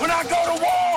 [0.00, 0.92] when I go to war.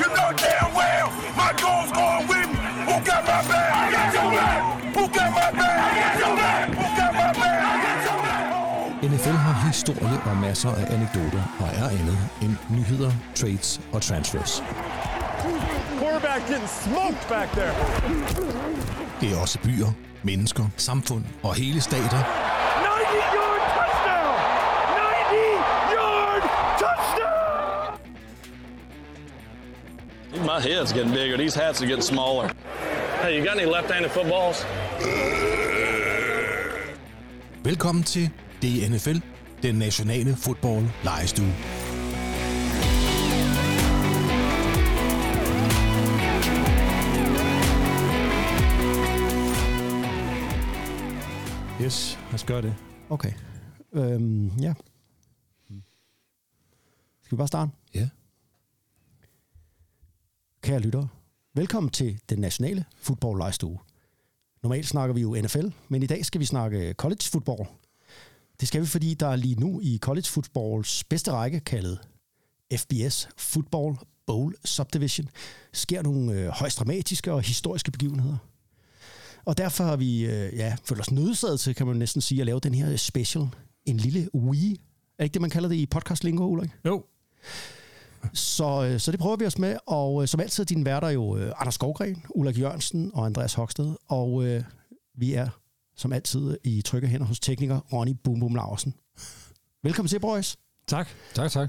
[0.00, 1.08] You know damn well
[1.42, 2.60] my goal's going with me.
[2.88, 3.70] Who got my back?
[3.80, 4.60] I got your back.
[4.96, 5.78] Who got my back?
[5.86, 6.64] I got your back.
[6.80, 7.60] Who got my back?
[7.72, 8.44] I got your back.
[9.02, 14.62] NFL har historie og masser af anekdoter og er andet end nyheder, trades og transfers.
[16.00, 17.74] Quarterback getting smoked back there.
[19.20, 19.92] Det er også byer,
[20.22, 24.36] mennesker, samfund og hele stater, 90-yard touchdown!
[24.96, 26.42] 90-yard
[26.78, 27.35] touchdown!
[30.34, 31.36] My head's getting bigger.
[31.36, 32.50] These hats are getting smaller.
[33.22, 34.66] Hey, you got any left-handed footballs?
[37.64, 38.30] Velkommen til
[38.62, 39.18] DNFL,
[39.62, 41.52] den nationale fodbold lejestue.
[51.80, 52.74] Yes, lad os gøre det.
[53.10, 53.32] Okay.
[53.92, 54.74] Øhm, ja.
[57.22, 57.72] Skal vi bare starte?
[60.66, 61.08] Kære lyttere,
[61.54, 63.78] velkommen til den nationale football lejestue.
[64.62, 67.68] Normalt snakker vi jo NFL, men i dag skal vi snakke college football.
[68.60, 71.98] Det skal vi, fordi der er lige nu i college footballs bedste række, kaldet
[72.76, 75.28] FBS Football Bowl Subdivision,
[75.72, 78.36] sker nogle øh, højst dramatiske og historiske begivenheder.
[79.44, 82.46] Og derfor har vi øh, ja, følt os nødsaget til, kan man næsten sige, at
[82.46, 83.48] lave den her special.
[83.84, 84.72] En lille Wii.
[84.72, 84.76] Er
[85.18, 86.70] det ikke det, man kalder det i podcast-lingo, Ulrik?
[86.84, 87.04] Jo,
[88.32, 91.08] så, øh, så det prøver vi os med, og øh, som altid er dine værter
[91.08, 94.64] jo øh, Anders Skovgren, Ulrik Jørgensen og Andreas Hoksted, og øh,
[95.14, 95.48] vi er
[95.96, 98.94] som altid i trygge hænder hos tekniker Ronny Boom Boom Larsen.
[99.82, 100.56] Velkommen til, boys.
[100.86, 101.08] tak.
[101.34, 101.68] Tak, tak.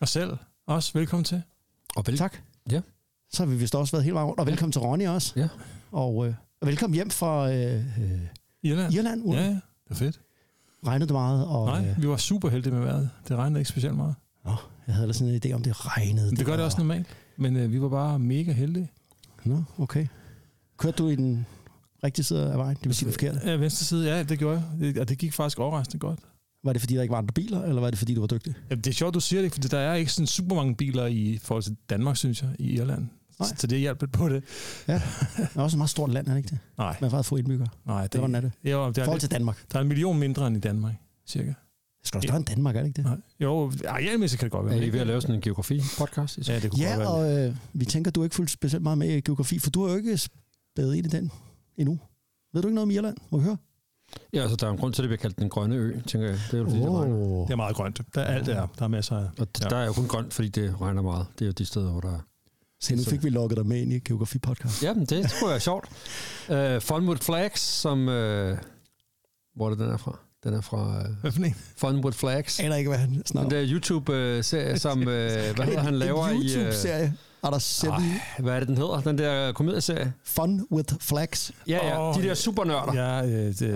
[0.00, 0.36] Og selv
[0.66, 1.42] også velkommen til.
[1.96, 2.36] Og vel, Tak.
[2.70, 2.80] Ja.
[3.32, 5.32] Så har vi vist også været helt meget rundt, og velkommen til Ronny også.
[5.36, 5.48] Ja.
[5.92, 8.20] Og, øh, velkommen hjem fra øh, øh,
[8.62, 8.94] Irland.
[8.94, 9.30] Irland.
[9.32, 9.48] Ja, ja.
[9.48, 10.20] Det var fedt.
[10.86, 11.46] Regnede det meget?
[11.46, 13.10] Og, Nej, Øh, vi var super heldige med vejret.
[13.28, 14.14] Det regnede ikke specielt meget.
[14.44, 14.52] nå,
[14.86, 16.26] jeg havde ellers sådan en idé om, det regnede.
[16.26, 17.06] Men det gør det var- også normalt.
[17.36, 18.90] Men øh, vi var bare mega heldige.
[19.44, 20.06] Nå, okay.
[20.78, 21.46] Kørte du i den
[22.04, 22.76] rigtige side af vejen?
[22.76, 23.40] Det vil sige det forkerte.
[23.50, 24.80] Ja, venstre side, ja, det gjorde jeg.
[24.94, 26.18] Det, og det gik faktisk overraskende godt.
[26.64, 28.54] Var det, fordi der ikke var andre biler, eller var det, fordi du var dygtig?
[28.70, 31.06] Jamen, det er sjovt, du siger det, fordi der er ikke sådan super mange biler
[31.06, 33.06] i forhold til Danmark, synes jeg, i Irland.
[33.40, 33.48] Nej.
[33.56, 34.44] Så det hjalp lidt på det.
[34.88, 34.94] Ja.
[35.36, 36.58] Det er også et meget stort land, er det ikke det?
[36.78, 37.68] Nej, Med meget få indbyggere.
[37.86, 38.02] nej.
[38.02, 38.52] Det, Det, er det?
[38.64, 39.64] Jo, det er, forhold til Danmark.
[39.72, 40.94] der er en million mindre end i Danmark,
[41.26, 41.52] cirka.
[42.02, 43.04] Det skal da større end Danmark, er det ikke det?
[43.04, 43.16] Nej.
[43.40, 44.76] Jo, arealmæssigt kan det godt være.
[44.78, 46.48] er I ved at lave sådan en geografi-podcast?
[46.48, 47.08] Ja, det kunne Ja, godt være.
[47.08, 49.82] og øh, vi tænker, du har ikke fulgt specielt meget med i geografi, for du
[49.84, 51.30] har jo ikke spædet ind i den
[51.76, 51.98] endnu.
[52.52, 53.16] Ved du ikke noget om Irland?
[53.30, 53.56] Må vi høre?
[54.32, 56.28] Ja, altså, der er en grund til, at det bliver kaldt den grønne ø, tænker
[56.28, 56.38] jeg.
[56.50, 57.16] Det er jo fordi, det regner.
[57.16, 57.46] Oh.
[57.46, 58.00] Det er meget grønt.
[58.14, 58.66] Der er alt der.
[58.78, 59.24] Der er masser af...
[59.38, 59.68] Og ja.
[59.68, 61.26] der er jo kun grønt, fordi det regner meget.
[61.38, 62.18] Det er jo de steder, hvor der er.
[62.80, 64.82] Se, nu fik vi lukket dig med ind i geografi-podcast.
[64.84, 65.88] Ja, men det tror jeg er sjovt.
[66.48, 68.00] Uh, Fun with Flags, som...
[68.00, 68.04] Uh,
[69.56, 70.18] hvor er det, den er fra?
[70.44, 71.54] Den er fra uh, for en?
[71.76, 72.58] Fun with Flags.
[72.58, 74.98] Jeg aner ikke, hvad han Den snakker der YouTube-serie, som...
[74.98, 76.46] Uh, hvad hedder han laver en i...
[76.46, 77.14] Uh, YouTube-serie.
[77.44, 77.92] Er der selv
[78.38, 79.00] hvad er det, den hedder?
[79.00, 80.12] Den der komedieserie?
[80.24, 81.52] Fun with Flags.
[81.68, 82.08] Ja, ja.
[82.08, 82.94] Åh, de der supernørder.
[82.94, 83.72] Ja, øh, det,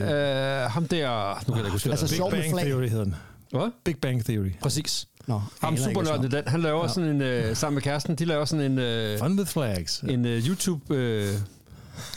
[0.67, 1.35] Uh, ham der...
[1.35, 2.65] Nu kan jeg ikke huske, Altså, Big Bang flag.
[2.65, 3.15] Theory hedder den.
[3.51, 3.71] Hvad?
[3.85, 4.51] Big Bang Theory.
[4.63, 5.09] Præcis.
[5.27, 6.89] Nå, Ham supernørden den, han laver ja.
[6.89, 10.01] sådan en, uh, sammen med kæresten, de laver sådan en, uh, Fun with flags.
[10.01, 10.81] en uh, YouTube...
[10.91, 11.41] Uh, så-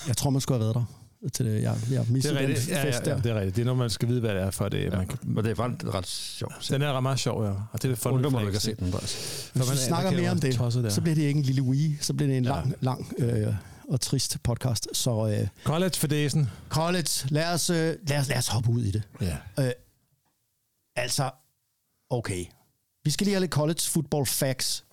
[0.07, 0.98] Jeg tror, man skulle have været der.
[1.33, 1.61] Til det.
[1.61, 2.69] Jeg, jeg Det missede er den rigtigt.
[2.69, 3.15] Ja, fest ja, der.
[3.15, 3.55] ja, det er rigtigt.
[3.55, 4.83] Det er noget, man skal vide, hvad det er, for det.
[4.83, 4.89] Ja.
[4.89, 6.67] Man kan, og det er faktisk ret sjovt.
[6.69, 7.49] den er meget sjov, ja.
[7.71, 9.51] Og det er fun Undrer mig, ikke har set den, Andreas.
[9.53, 10.89] Hvis vi snakker mere om det, der.
[10.89, 12.49] så bliver det ikke en lille Wii, så bliver det en Ja.
[12.49, 13.53] lang, lang øh,
[13.89, 14.87] og trist podcast.
[14.93, 16.49] Så øh, College for dagen.
[16.69, 19.03] college, lad os, øh, lad, os, lad os hoppe ud i det.
[19.21, 19.37] Ja.
[19.59, 19.71] Øh,
[20.95, 21.29] altså,
[22.09, 22.45] okay.
[23.03, 24.83] Vi skal lige have lidt college football facts,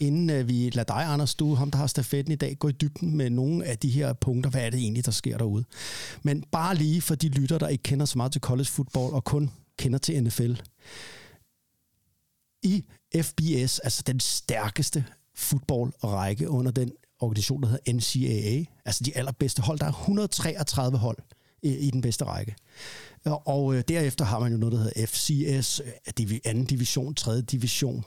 [0.00, 2.72] inden øh, vi lader dig, Anders, du ham, der har stafetten i dag, gå i
[2.72, 4.50] dybden med nogle af de her punkter.
[4.50, 5.64] Hvad er det egentlig, der sker derude?
[6.22, 9.24] Men bare lige for de lytter, der ikke kender så meget til college football, og
[9.24, 10.54] kun kender til NFL.
[12.62, 12.84] I
[13.16, 19.78] FBS, altså den stærkeste fodboldrække under den organisation, der hedder NCAA, altså de allerbedste hold.
[19.78, 21.18] Der er 133 hold
[21.62, 22.54] i, den bedste række.
[23.24, 28.04] Og, øh, derefter har man jo noget, der hedder FCS, øh, anden division, tredje division.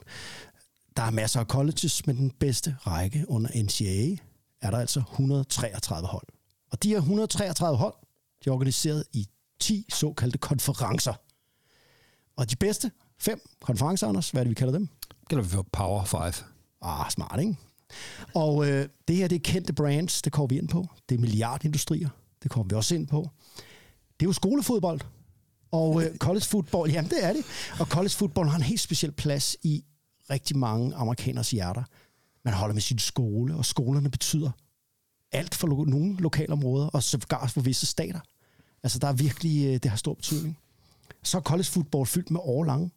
[0.97, 4.15] Der er masser af colleges, men den bedste række under NCAA
[4.61, 6.27] er der altså 133 hold.
[6.71, 7.93] Og de her 133 hold,
[8.43, 9.27] de er organiseret i
[9.59, 11.13] 10 såkaldte konferencer.
[12.35, 14.89] Og de bedste fem konferencer, Anders, hvad er det, vi kalder dem?
[15.29, 16.21] Kalder vi for Power 5.
[16.81, 17.55] Ah, smart, ikke?
[18.33, 20.87] Og øh, det her, det er kendte brands, det kommer vi ind på.
[21.09, 22.09] Det er milliardindustrier,
[22.43, 23.29] det kommer vi også ind på.
[24.19, 24.99] Det er jo skolefodbold.
[25.71, 27.45] Og øh, college football, jamen det er det.
[27.79, 29.83] Og college football har en helt speciel plads i
[30.29, 31.83] rigtig mange amerikaners hjerter.
[32.45, 34.51] Man holder med sin skole, og skolerne betyder
[35.31, 38.19] alt for lo- nogle lokalområder, og sågar for visse stater.
[38.83, 40.57] Altså, der er virkelig, øh, det har stor betydning.
[41.23, 42.91] Så er college football fyldt med årlange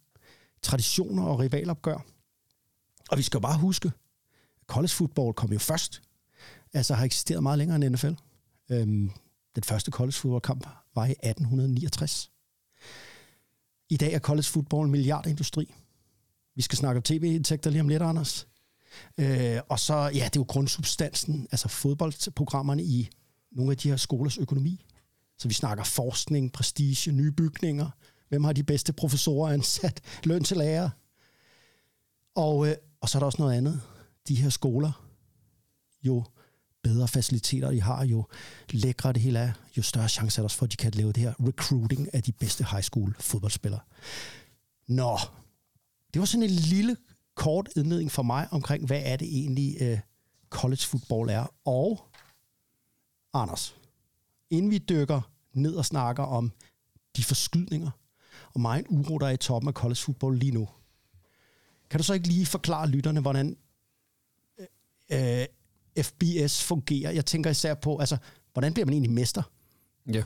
[0.63, 1.99] traditioner og rivalopgør.
[3.11, 3.93] Og vi skal jo bare huske,
[4.67, 6.03] college football kom jo først.
[6.73, 8.13] Altså har eksisteret meget længere end NFL.
[8.71, 9.11] Øhm,
[9.55, 12.31] den første college football kamp var i 1869.
[13.89, 15.75] I dag er college football en milliardindustri.
[16.57, 18.49] Vi skal snakke om tv-indtægter lige om lidt, Anders.
[19.19, 23.09] Øh, og så, ja, det er jo grundsubstansen, altså fodboldprogrammerne i
[23.53, 24.85] nogle af de her skolers økonomi.
[25.39, 27.91] Så vi snakker forskning, prestige, nye bygninger.
[28.29, 30.01] Hvem har de bedste professorer ansat?
[30.25, 30.91] Løn til lærer.
[32.35, 33.81] Og, øh, og så er der også noget andet.
[34.29, 34.93] De her skoler,
[36.03, 36.25] jo
[36.83, 38.27] bedre faciliteter de har, jo
[38.71, 41.13] lækre det hele er, jo større chance er der også for, at de kan lave
[41.13, 43.81] det her recruiting af de bedste high school fodboldspillere.
[44.89, 45.19] Nå,
[46.17, 46.97] det var sådan en lille
[47.35, 49.99] kort indledning for mig omkring, hvad er det egentlig øh,
[50.51, 51.55] college football er.
[51.65, 52.01] Og
[53.33, 53.77] Anders,
[54.51, 56.53] inden vi dykker ned og snakker om
[57.17, 57.91] de forskydninger
[58.55, 60.69] og meget uro, der er i toppen af college football lige nu,
[61.91, 63.57] kan du så ikke lige forklare lytterne, hvordan
[65.13, 65.47] øh
[66.03, 67.11] FBS fungerer?
[67.11, 68.17] Jeg tænker især på, altså,
[68.53, 69.43] hvordan bliver man egentlig mester?
[70.07, 70.23] Ja.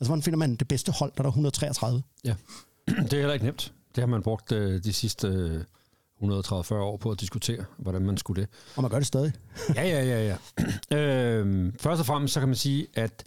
[0.00, 2.02] Altså, hvordan finder man det bedste hold, der er 133?
[2.24, 2.34] Ja,
[2.86, 3.72] det er heller ikke nemt.
[3.94, 5.60] Det har man brugt øh, de sidste øh,
[6.22, 8.50] 130-40 år på at diskutere, hvordan man skulle det.
[8.76, 9.32] Og man gør det stadig.
[9.74, 10.36] Ja, ja, ja,
[10.90, 10.96] ja.
[10.96, 13.24] øhm, først og fremmest så kan man sige, at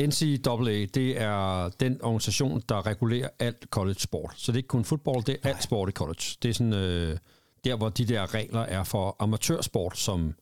[0.00, 4.34] NCAA, det er den organisation, der regulerer alt college sport.
[4.36, 6.22] Så det er ikke kun fodbold, det er alt sport i college.
[6.42, 7.18] Det er sådan, øh,
[7.64, 10.34] der, hvor de der regler er for amatørsport, som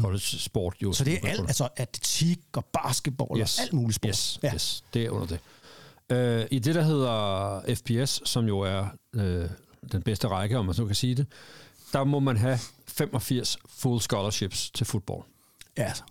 [0.00, 0.92] college sport jo.
[0.92, 3.58] Så det er alt, altså atletik og basketball yes.
[3.58, 4.08] og alt muligt sport.
[4.08, 4.54] Yes, ja.
[4.54, 5.40] yes, det er under det.
[6.12, 9.50] Øh, I det, der hedder FPS, som jo er øh,
[9.92, 11.26] den bedste række, om man så kan sige det,
[11.92, 12.58] der må man have
[12.88, 15.24] 85 full scholarships til fodbold.
[15.78, 16.04] Ja, altså.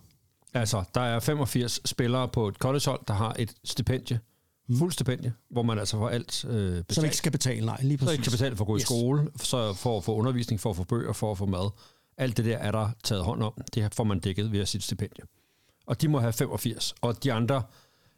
[0.54, 4.20] Altså, der er 85 spillere på et collegehold, der har et stipendie,
[4.68, 4.78] mm.
[4.78, 6.94] fuld stipendie, hvor man altså får alt øh, betalt.
[6.94, 8.08] Som ikke skal betale, nej, lige præcis.
[8.08, 8.82] Så ikke skal betale for at gå yes.
[8.82, 11.70] i skole, så for at få undervisning, for at få bøger, for at få mad.
[12.18, 13.52] Alt det der er der taget hånd om.
[13.74, 15.24] Det får man dækket via sit stipendie.
[15.86, 16.94] Og de må have 85.
[17.00, 17.62] Og de andre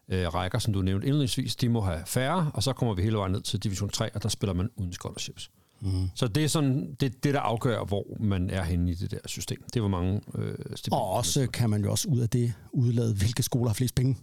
[0.09, 3.17] øh, rækker, som du nævnte indledningsvis, de må have færre, og så kommer vi hele
[3.17, 5.51] vejen ned til Division 3, og der spiller man uden scholarships.
[5.81, 6.11] Mm.
[6.15, 9.19] Så det er sådan det, det, der afgør, hvor man er henne i det der
[9.27, 9.63] system.
[9.75, 10.99] Det var mange øh, stipendier.
[10.99, 14.17] Og også kan man jo også ud af det udlade, hvilke skoler har flest penge.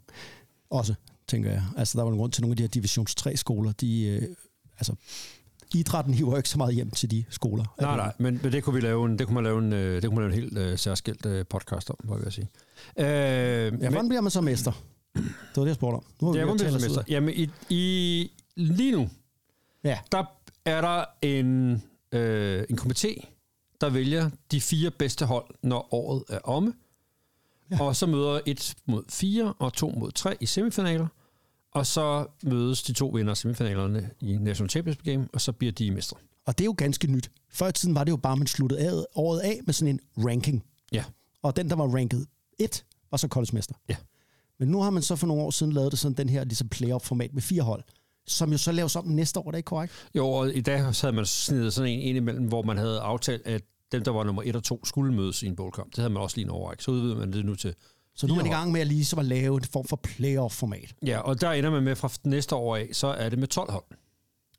[0.70, 0.94] Også,
[1.28, 1.64] tænker jeg.
[1.78, 4.22] Altså, der var en grund til nogle af de her Divisions 3-skoler, de, øh,
[4.78, 4.96] altså,
[5.76, 7.76] idrætten hiver ikke så meget hjem til de skoler.
[7.82, 10.02] Nej, nej, men, men det kunne vi lave en, det kunne man lave en, øh,
[10.02, 12.50] det kunne man lave en helt øh, særskilt øh, podcast om, må jeg sige.
[13.00, 14.72] Øh, ja, men, hvordan bliver man så mester?
[15.16, 16.04] Det var det, jeg spurgte om.
[16.22, 17.04] Nu har ja, hvordan bliver man mester?
[17.08, 19.10] Jamen, i, i, lige nu,
[19.84, 20.00] ja.
[20.12, 20.24] der
[20.66, 23.26] er der en, øh, en komité,
[23.82, 26.74] der vælger de fire bedste hold, når året er omme.
[27.72, 27.82] Ja.
[27.82, 31.08] Og så møder et mod fire og to mod tre i semifinaler.
[31.72, 35.72] Og så mødes de to vinder af semifinalerne i National Championship Game, og så bliver
[35.72, 36.18] de mestre.
[36.46, 37.32] Og det er jo ganske nyt.
[37.50, 40.00] Før i tiden var det jo bare, at man sluttede af, året af med sådan
[40.18, 40.64] en ranking.
[40.92, 41.04] Ja.
[41.42, 42.28] Og den, der var ranket
[42.60, 43.76] 1, var så college-mester.
[43.90, 43.96] Ja.
[44.60, 46.70] Men nu har man så for nogle år siden lavet det sådan den her ligesom
[46.70, 47.84] playoff-format med fire hold,
[48.28, 49.94] som jo så laves om næste år, er det ikke korrekt?
[50.16, 53.42] Jo, og i dag havde man snedet sådan en ind imellem, hvor man havde aftalt,
[53.46, 53.62] at
[53.92, 55.90] dem, der var nummer 1 og 2, skulle mødes i en boldkamp.
[55.90, 56.82] Det havde man også lige en overræk.
[56.82, 57.76] Så udvider man det nu til
[58.16, 59.96] så nu er man i gang med at lige så at lave en form for
[59.96, 60.96] playoff-format.
[61.06, 63.72] Ja, og der ender man med fra næste år af, så er det med 12
[63.72, 63.84] hold.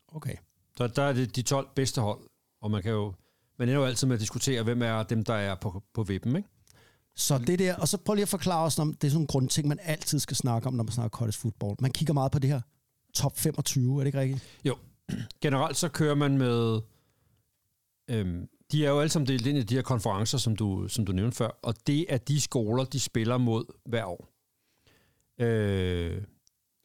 [0.07, 0.35] Okay.
[0.77, 2.19] Så der er det de 12 bedste hold,
[2.61, 3.13] og man kan jo,
[3.59, 6.35] man ender jo altid med at diskutere, hvem er dem, der er på, på vippen,
[6.35, 6.49] ikke?
[7.17, 9.27] Så det der, og så prøv lige at forklare os om, det er sådan en
[9.27, 11.75] grundting, man altid skal snakke om, når man snakker college football.
[11.79, 12.61] Man kigger meget på det her
[13.13, 14.43] top 25, er det ikke rigtigt?
[14.65, 14.75] Jo.
[15.41, 16.81] Generelt så kører man med,
[18.09, 21.05] øhm, de er jo alle sammen delt ind i de her konferencer, som du, som
[21.05, 24.29] du nævnte før, og det er de skoler, de spiller mod hver år.
[25.39, 26.21] Øh,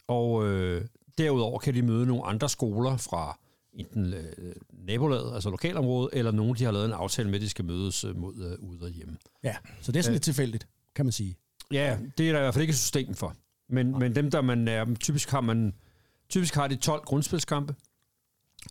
[0.09, 0.85] og øh,
[1.19, 3.39] derudover kan de møde nogle andre skoler fra
[3.73, 7.49] enten øh, nabolaget, altså lokalområdet, eller nogen, de har lavet en aftale med, at de
[7.49, 9.17] skal mødes øh, mod øh, ude og hjemme.
[9.43, 11.37] Ja, så det er sådan øh, lidt tilfældigt, kan man sige.
[11.73, 13.37] Ja, det er der i hvert fald ikke et system for.
[13.69, 15.75] Men, men dem, der man er, typisk har man
[16.29, 17.75] typisk har de 12 grundspilskampe,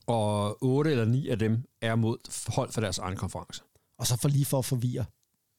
[0.08, 2.17] og 8 eller 9 af dem er mod
[2.51, 3.63] hold for deres egen konference.
[3.98, 5.05] Og så for lige for at forvirre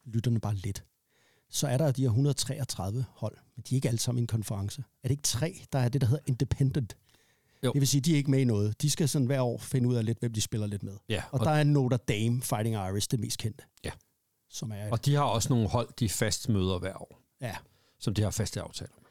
[0.04, 0.84] lytterne bare lidt,
[1.50, 4.26] så er der de her 133 hold, men de er ikke alle sammen i en
[4.26, 4.84] konference.
[5.02, 6.96] Er det ikke tre, der er det, der hedder independent?
[7.64, 7.72] Jo.
[7.72, 8.82] Det vil sige, de er ikke med i noget.
[8.82, 10.96] De skal sådan hver år finde ud af lidt, hvem de spiller lidt med.
[11.08, 13.64] Ja, og, og der er Notre Dame Fighting Irish det mest kendte.
[13.84, 13.90] Ja.
[14.50, 17.20] Som er og de har også nogle hold, de fast møder hver år.
[17.40, 17.56] Ja.
[18.00, 19.10] Som de har faste aftaler med.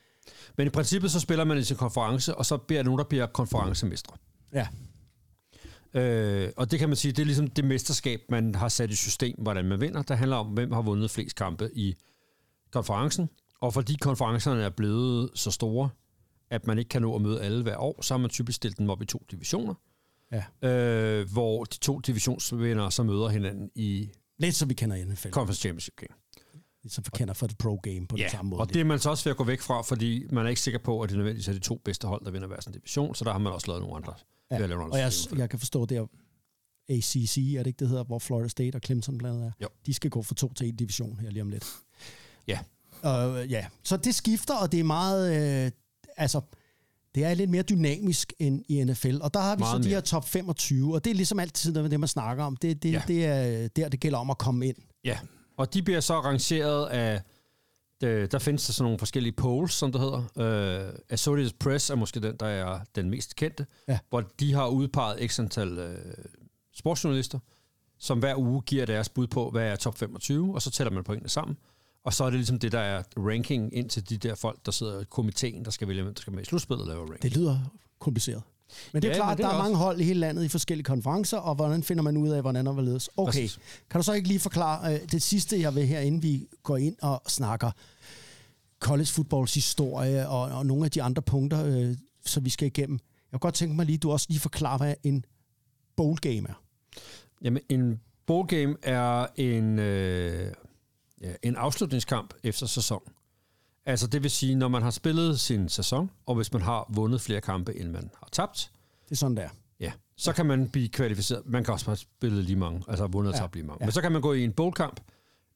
[0.57, 3.25] Men i princippet så spiller man i sin konference, og så bliver nogen, der bliver
[3.25, 4.15] konferencemestre.
[4.53, 4.67] Ja.
[5.93, 8.95] Øh, og det kan man sige, det er ligesom det mesterskab, man har sat i
[8.95, 10.01] system, hvordan man vinder.
[10.01, 11.95] Der handler om, hvem har vundet flest kampe i
[12.71, 13.29] konferencen.
[13.61, 15.89] Og fordi konferencerne er blevet så store,
[16.51, 18.77] at man ikke kan nå at møde alle hver år, så har man typisk stillet
[18.77, 19.73] dem op i to divisioner.
[20.31, 20.69] Ja.
[20.69, 25.29] øh, hvor de to divisionsvinder så møder hinanden i Lidt som vi kender i NFL.
[25.29, 26.19] Conference Championship Game.
[26.83, 28.61] Lidt som vi kender fra The Pro Game på den samme måde.
[28.61, 30.61] og det er man så også ved at gå væk fra, fordi man er ikke
[30.61, 33.15] sikker på, at det nødvendigvis er de to bedste hold, der vinder hver sin division,
[33.15, 34.13] så der har man også lavet nogle andre.
[34.51, 36.05] lave nogle og jeg, jeg kan forstå, det er
[36.89, 39.51] ACC, er det ikke det hedder, hvor Florida State og Clemson blandt andet er?
[39.61, 39.67] Jo.
[39.85, 41.65] De skal gå fra to til en division her lige om lidt.
[42.47, 42.59] Ja.
[43.03, 45.71] Og, ja, så det skifter, og det er meget, øh,
[46.17, 46.41] altså,
[47.15, 49.17] det er lidt mere dynamisk end i NFL.
[49.21, 49.93] Og der har vi Meget så de mere.
[49.95, 52.55] her top 25, og det er ligesom altid det, man snakker om.
[52.55, 53.01] Det, det, Ja.
[53.07, 54.75] det er der, det gælder om at komme ind.
[55.05, 55.19] Ja,
[55.57, 57.21] og de bliver så rangeret af,
[58.01, 60.17] der, der findes der sådan nogle forskellige polls, som det hedder.
[60.89, 63.99] Uh, Associated Press er måske den, der er den mest kendte, Ja.
[64.09, 65.95] hvor de har udpeget x antal uh,
[66.75, 67.39] sportsjournalister,
[67.99, 71.03] som hver uge giver deres bud på, hvad er top 25, og så tæller man
[71.03, 71.57] pointene sammen.
[72.03, 74.71] Og så er det ligesom det, der er ranking ind til de der folk, der
[74.71, 77.21] sidder i komiteen, der skal vælge, hvem der skal med i slutspillet og lave ranking.
[77.21, 77.59] Det lyder
[77.99, 78.43] kompliceret.
[78.93, 80.43] Men det er Ja, klart, at der er er også- mange hold i hele landet
[80.43, 83.09] i forskellige konferencer, og hvordan finder man ud af, hvordan og hvorledes?
[83.17, 83.59] Okay, Præcis.
[83.89, 86.77] kan du så ikke lige forklare øh, det sidste, jeg vil her, inden vi går
[86.77, 87.71] ind og snakker
[88.79, 92.99] college footballs historie og, og nogle af de andre punkter, øh, som vi skal igennem.
[93.31, 95.25] Jeg kunne godt tænke mig lige, du også lige forklarer, hvad en
[95.95, 96.61] bowl game er.
[97.43, 100.53] Jamen, en bowl game er en, øh,
[101.21, 103.01] ja, en afslutningskamp efter sæson.
[103.85, 107.21] Altså det vil sige, når man har spillet sin sæson, og hvis man har vundet
[107.21, 108.71] flere kampe, end man har tabt,
[109.05, 109.49] Det er sådan, der.
[109.79, 111.41] ja, så kan man blive kvalificeret.
[111.45, 113.77] Man kan også bare spille lige mange, altså vundet og Ja, tabt lige mange.
[113.81, 113.85] ja.
[113.85, 114.99] Men så kan man gå i en bowlkamp.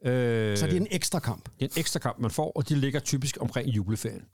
[0.06, 1.50] Øh, Så det er en ekstra kamp.
[1.60, 4.26] en ekstra kamp, man får, og de ligger typisk omkring juleferien.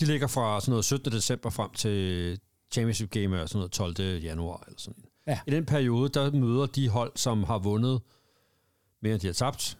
[0.00, 1.12] De ligger fra sådan noget 17.
[1.12, 2.38] december frem til
[2.72, 4.00] Championship Game er sådan noget 12.
[4.00, 5.10] januar eller sådan noget.
[5.46, 5.52] Ja.
[5.52, 8.00] I den periode, der møder de hold, som har vundet
[9.02, 9.78] mere end de har tabt,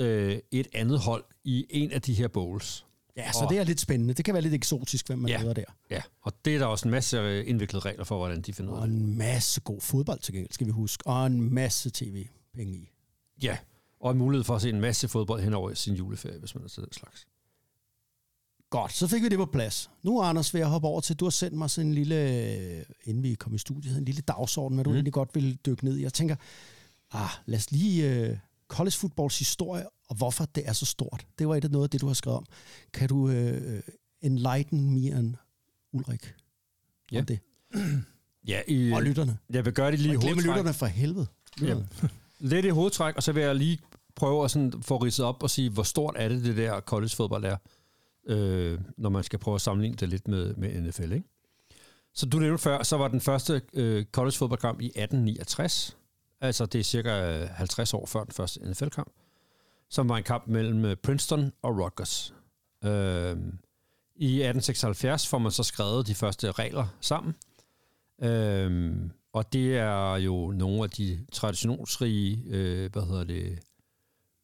[0.00, 2.86] øh, et andet hold i en af de her bowls.
[3.16, 4.14] Ja, så Og- det er lidt spændende.
[4.14, 5.38] Det kan være lidt eksotisk, hvem man Ja.
[5.42, 5.64] møder der.
[5.90, 8.72] Ja, og det er der også en masse øh, indviklede regler for, hvordan de finder
[8.72, 8.96] ud Og af det.
[8.96, 11.06] en masse god fodbold til gengæld, skal vi huske.
[11.06, 12.90] Og en masse tv-penge i.
[13.42, 13.56] Ja,
[14.00, 16.64] og en mulighed for at se en masse fodbold hen over sin juleferie, hvis man
[16.64, 17.26] er til den slags.
[18.70, 19.90] Godt, så fik vi det på plads.
[20.02, 22.14] Nu, Anders, vil jeg hoppe over til, du har sendt mig sådan en lille,
[22.78, 24.96] øh, inden vi kom i studiet, en lille dagsorden, hvad du mm.
[24.96, 26.02] egentlig godt vil dykke ned i.
[26.02, 26.36] Jeg tænker,
[27.12, 28.36] ah, lad os lige uh,
[28.68, 31.26] college footballs historie, og hvorfor det er så stort.
[31.38, 32.44] Det var et af noget af det, du har skrevet om.
[32.92, 33.32] Kan du uh,
[34.22, 35.34] enlighten me and
[35.92, 36.34] Ulrik
[37.12, 37.18] Ja.
[37.18, 37.38] om det?
[38.48, 39.38] Ja, i, Og lytterne.
[39.50, 40.46] jeg vil gøre det lige i glemme hovedtræk.
[40.56, 41.26] lytterne for helvede.
[41.58, 41.88] Lytterne.
[42.50, 43.78] lidt i hovedtræk, og så vil jeg lige
[44.16, 47.44] prøve at sådan få ridset op og sige, hvor stort er det, det der college-fodbold
[47.44, 47.56] er,
[48.26, 51.26] øh, når man skal prøve at sammenligne det lidt med, med NFL, ikke?
[52.14, 55.96] Så du nævnte før, så var den første øh, college-fodboldkamp i 1869,
[56.40, 59.12] altså det er cirka 50 år før den første NFL-kamp,
[59.90, 62.34] som var en kamp mellem øh, Princeton og Rutgers.
[62.84, 63.36] Øh,
[64.16, 67.34] I 1876 får man så skrevet de første regler sammen,
[68.22, 73.58] Øhm, og det er jo nogle af de traditionsrige, øh, hvad hedder det,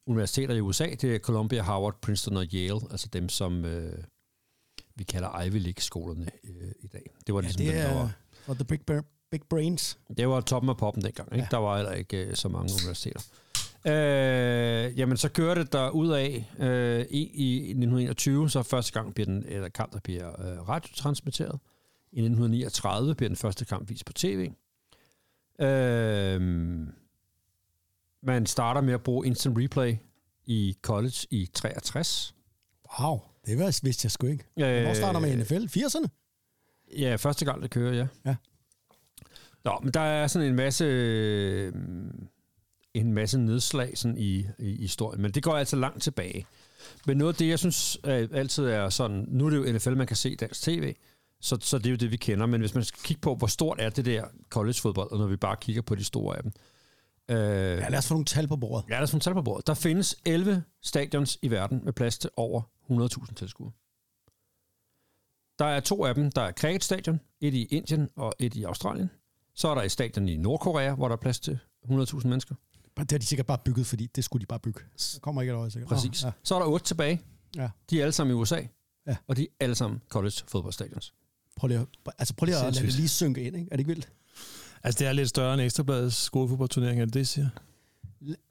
[0.06, 0.84] universiteter i USA.
[1.00, 4.04] Det er Columbia, Harvard, Princeton og Yale, altså dem, som øh,
[4.94, 7.10] vi kalder Ivy League-skolerne øh, i dag.
[7.26, 9.98] Det var Ja, ligesom det dem, der er var, for the big, br- big brains.
[10.16, 11.32] det var toppen af poppen dengang.
[11.32, 11.42] Ikke?
[11.42, 11.48] Ja.
[11.50, 13.20] Der var heller ikke øh, så mange universiteter.
[13.86, 19.14] Øh, jamen, så kører det der ud af øh, i, i 1921, så første gang
[19.14, 21.60] bliver den eller kamp, der bliver øh, radiotransmitteret.
[22.12, 24.50] I 1939 bliver den første kamp vist på tv.
[25.60, 26.40] Øh,
[28.22, 29.96] man starter med at bruge instant replay
[30.44, 32.34] i college i 63.
[33.00, 34.44] Wow, det var vidste jeg sgu ikke.
[34.58, 35.78] Øh, Hvor starter med NFL?
[35.78, 36.06] 80'erne?
[36.98, 38.06] Ja, første gang, det kører, ja.
[38.26, 38.34] Ja.
[39.64, 41.72] Nå, men der er sådan en masse, øh,
[42.94, 46.46] en masse nedslag sådan i, i historien, men det går altså langt tilbage.
[47.06, 49.94] Men noget af det, jeg synes øh, altid er sådan, nu er det jo NFL,
[49.94, 50.94] man kan se dansk tv,
[51.40, 53.46] så, så det er jo det, vi kender, men hvis man skal kigge på, hvor
[53.46, 56.52] stort er det der college-fodbold, og når vi bare kigger på de store af dem.
[57.30, 58.84] Øh, Ja, lad os få nogle tal på bordet.
[58.88, 59.66] Ja, der er sådan tal på bordet.
[59.66, 63.72] Der findes 11 stadions i verden med plads til over 100.000 tilskuere.
[65.58, 69.10] Der er to af dem, der er cricketstadion, et i Indien og et i Australien.
[69.54, 71.58] Så er der et stadion i Nordkorea, hvor der er plads til
[71.90, 72.54] 100.000 mennesker.
[72.98, 74.80] Det har de sikkert bare bygget, fordi det skulle de bare bygge.
[75.14, 75.88] Der kommer ikke et øje sikkert.
[75.88, 76.22] Præcis.
[76.22, 76.32] Nå, Ja.
[76.42, 77.20] Så er der otte tilbage.
[77.56, 77.68] Ja.
[77.90, 78.60] De er alle sammen i USA.
[79.06, 79.16] Ja.
[79.26, 81.14] Og de er alle sammen college fodboldstadions.
[81.56, 83.68] Prøv lige, at- altså prøv lige at lade det lige synke ind, ikke?
[83.72, 84.08] Er det ikke vildt?
[84.82, 87.48] Altså, det er lidt større end Ekstrabladets skolefodboldturnering, er det det, jeg siger?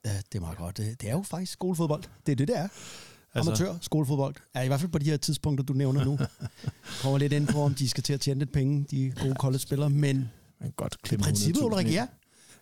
[0.06, 0.78] Ja, det er meget godt.
[0.78, 2.04] Det det er jo faktisk skolefodbold.
[2.26, 2.68] Det er det, det er.
[3.34, 4.36] Altså- Amatør skolefodbold.
[4.56, 6.20] Ja, i hvert fald på de her tidspunkter, du nævner nu.
[7.02, 9.90] Kommer lidt ind på, om de skal til at tjene lidt penge, de gode college-spillere.
[9.90, 10.30] Men
[10.62, 12.08] Man kan godt i klemme princippet, 100.000 Ulrik, ja.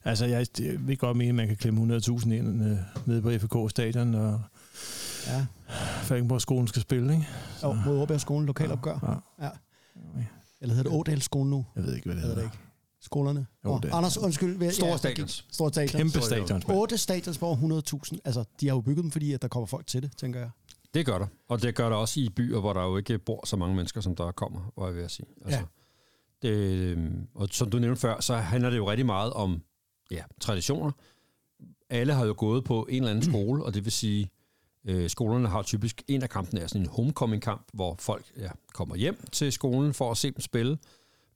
[0.04, 0.46] Altså, jeg,
[0.80, 3.32] vil godt mene, at man kan klemme 100.000 ind øh, nede på
[3.66, 4.42] FK stadion, og
[5.28, 5.46] ja.
[6.04, 7.28] Falkenborg skolen skal spille, ikke?
[7.64, 9.22] Og mod Åbjerg skolen, lokalopgør.
[9.40, 9.46] Ja.
[9.46, 9.52] Ja.
[10.62, 11.66] Eller hedder det Ådal skolen nu?
[11.76, 12.50] Jeg ved ikke, hvad det Jeg ved hedder.
[12.50, 12.64] det ikke.
[13.02, 13.46] skolerne?
[13.66, 14.58] Jo, Og det- Anders, undskyld.
[14.58, 15.46] vil- Store ja, stadions.
[15.52, 15.92] Store stadions.
[15.92, 16.66] Kæmpe stadions.
[16.68, 18.18] Otte stadions på over 100.000.
[18.26, 20.50] Altså, de har jo bygget dem, fordi at der kommer folk til det, tænker jeg.
[20.94, 21.28] Det gør der.
[21.50, 24.02] Og det gør der også i byer, hvor der jo ikke bor så mange mennesker,
[24.02, 25.26] som der kommer, hvor jeg vil sige.
[25.46, 25.66] Altså, Ja.
[26.46, 29.62] Øhm, og som du nævnte før, så handler det jo rigtig meget om
[30.12, 30.92] ja, traditioner.
[31.90, 34.30] Alle har jo gået på en eller anden skole, og det vil sige,
[34.86, 38.96] øh, skolerne har typisk en af kampene er sådan en homecoming-kamp, hvor folk ja, kommer
[38.96, 40.78] hjem til skolen for at se dem spille.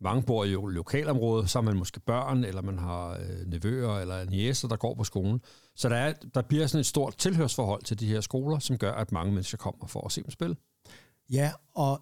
[0.01, 4.25] Mange bor i lokalområdet, så har man måske børn, eller man har øh, nevøer eller
[4.25, 5.41] niæser, der går på skolen.
[5.75, 8.91] Så der, er, der bliver sådan et stort tilhørsforhold til de her skoler, som gør,
[8.91, 10.55] at mange mennesker kommer for at se dem spille.
[11.29, 12.01] Ja, og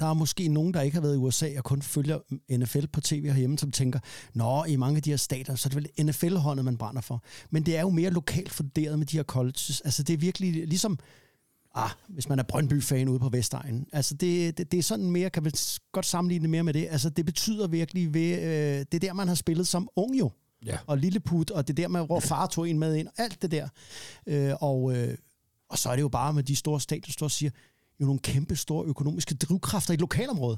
[0.00, 2.18] der er måske nogen, der ikke har været i USA og kun følger
[2.58, 3.98] NFL på tv herhjemme, som tænker,
[4.34, 7.22] nå, i mange af de her stater, så er det vel NFL-håndet, man brænder for.
[7.50, 9.80] Men det er jo mere lokalt funderet med de her colleges.
[9.80, 10.98] Altså, det er virkelig ligesom,
[11.74, 13.86] ah, hvis man er Brøndby-fan ude på Vestegnen.
[13.92, 15.52] Altså, det, det, det er sådan mere, kan man
[15.92, 16.88] godt sammenligne det mere med det.
[16.90, 20.30] Altså, det betyder virkelig ved, øh, det er der, man har spillet som ung jo.
[20.66, 20.78] Ja.
[20.86, 23.42] Og lilleput, og det er der, man, hvor far tog en med ind, og alt
[23.42, 23.68] det der.
[24.26, 25.18] Øh, og, øh,
[25.68, 27.50] og så er det jo bare med de store stadier, der siger,
[28.00, 30.56] jo nogle kæmpe store økonomiske drivkræfter i et lokalområde.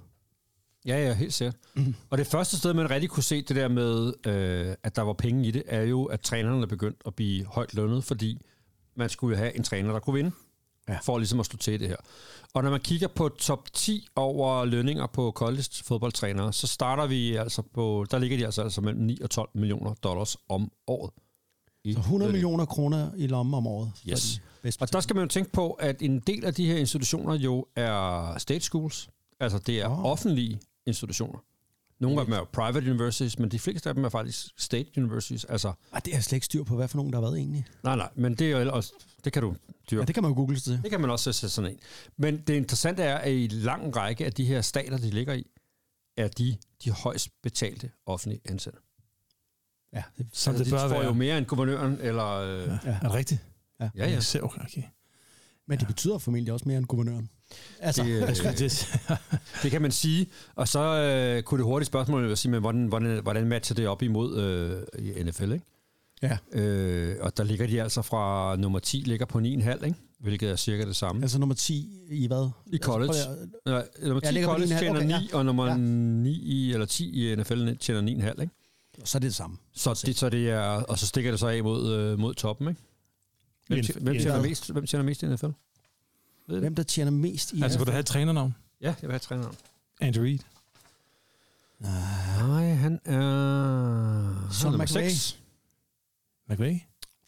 [0.87, 1.57] Ja, ja, helt sikkert.
[1.75, 1.95] Mm.
[2.11, 5.12] Og det første sted, man rigtig kunne se det der med, øh, at der var
[5.12, 8.38] penge i det, er jo, at trænerne er begyndt at blive højt lønnet, fordi
[8.97, 10.31] man skulle jo have en træner, der kunne vinde,
[10.88, 10.99] Ja.
[11.02, 11.97] for ligesom at slå til det her.
[12.55, 17.37] Og når man kigger på top 10 over lønninger på college fodboldtrænere, så starter vi
[17.37, 21.11] altså på, der ligger de altså, altså mellem 9 og 12 millioner dollars om året.
[21.95, 22.33] Så 100 lønning.
[22.33, 23.93] millioner kroner i lommen om året.
[23.97, 24.05] Yes.
[24.05, 24.40] bedste
[24.80, 27.66] Og der skal man jo tænke på, at en del af de her institutioner jo
[27.76, 29.08] er state schools.
[29.40, 30.04] Altså det er oh.
[30.04, 31.38] offentlige institutioner.
[31.99, 35.44] Nogle af dem er private universities, men de fleste af dem er faktisk state universities.
[35.44, 37.64] Altså, Ah, det er slet ikke styr på, hvad for nogen der har været egentlig.
[37.82, 38.92] nej, nej, men det er også,
[39.25, 39.54] det kan du
[39.90, 40.00] dyrke.
[40.00, 40.80] Ja, det kan man jo google til.
[40.82, 41.78] Det kan man også sætte sådan en.
[42.16, 45.46] Men det interessante er, at i lang række af de her stater, de ligger i,
[46.16, 48.78] er de de højst betalte offentlige ansatte.
[49.92, 51.04] Ja, det, Som altså, det de bør får være.
[51.04, 52.26] jo mere end guvernøren, eller...
[52.26, 52.90] Øh, Ja.
[52.90, 53.40] Er det rigtigt?
[53.80, 53.88] Ja.
[53.97, 54.21] ja, ja.
[54.21, 54.61] Så, okay.
[54.61, 54.83] okay.
[55.68, 57.29] Men det betyder formentlig også mere end guvernøren.
[57.81, 58.87] Altså, Det, øh, til-
[59.62, 60.27] Det kan man sige.
[60.55, 63.74] Og så øh, kunne det hurtigt spørgsmål være at sige, men hvordan, hvordan, hvordan matcher
[63.74, 65.64] det op imod øh, i NFL, ikke?
[66.22, 66.38] ja.
[66.53, 69.44] Øh, og der ligger de altså fra nummer 10 ligger på 9,5,
[69.85, 69.94] ikke?
[70.20, 71.22] Hvilket er cirka det samme.
[71.22, 72.51] altså nummer 10 i hvad?
[72.66, 73.09] I college.
[73.09, 75.31] Altså, prøv lige at- Nej, nummer Ja, 10 ligger på college 9,5, tjener okay, 9,
[75.33, 75.77] og nummer Ja.
[75.77, 78.01] 9 i, eller 10 i NFL tjener
[78.33, 78.53] 9,5, ikke?
[79.05, 79.57] Så er det det samme.
[79.74, 82.68] Så det, så det er, og så stikker det så af mod, øh, mod toppen,
[82.68, 82.81] ikke?
[83.66, 85.46] Hvem, tjener- hvem, tjener mest, hvem tjener mest i NFL?
[85.46, 85.55] Ved
[86.48, 86.61] det?
[86.61, 88.55] Hvem der tjener mest i Altså, vil du have et trænernavn?
[88.81, 89.55] Ja, jeg vil have træneren.
[90.00, 90.38] Andrew Reid.
[91.79, 93.14] Nej, han er...
[93.14, 95.09] Han Sean er nummer McVay.
[95.09, 95.38] 6.
[96.48, 96.79] McVay.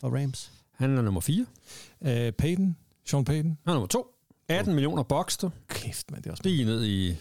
[0.01, 0.53] for Rams?
[0.77, 1.47] Han er nummer 4.
[2.01, 2.07] Uh,
[2.39, 2.77] Peyton.
[3.07, 3.59] Sean Payton.
[3.65, 4.15] Han er nummer 2.
[4.49, 5.51] 18 millioner boxter.
[5.69, 6.43] Kæft, man, det er også...
[6.45, 7.17] Lige ned i...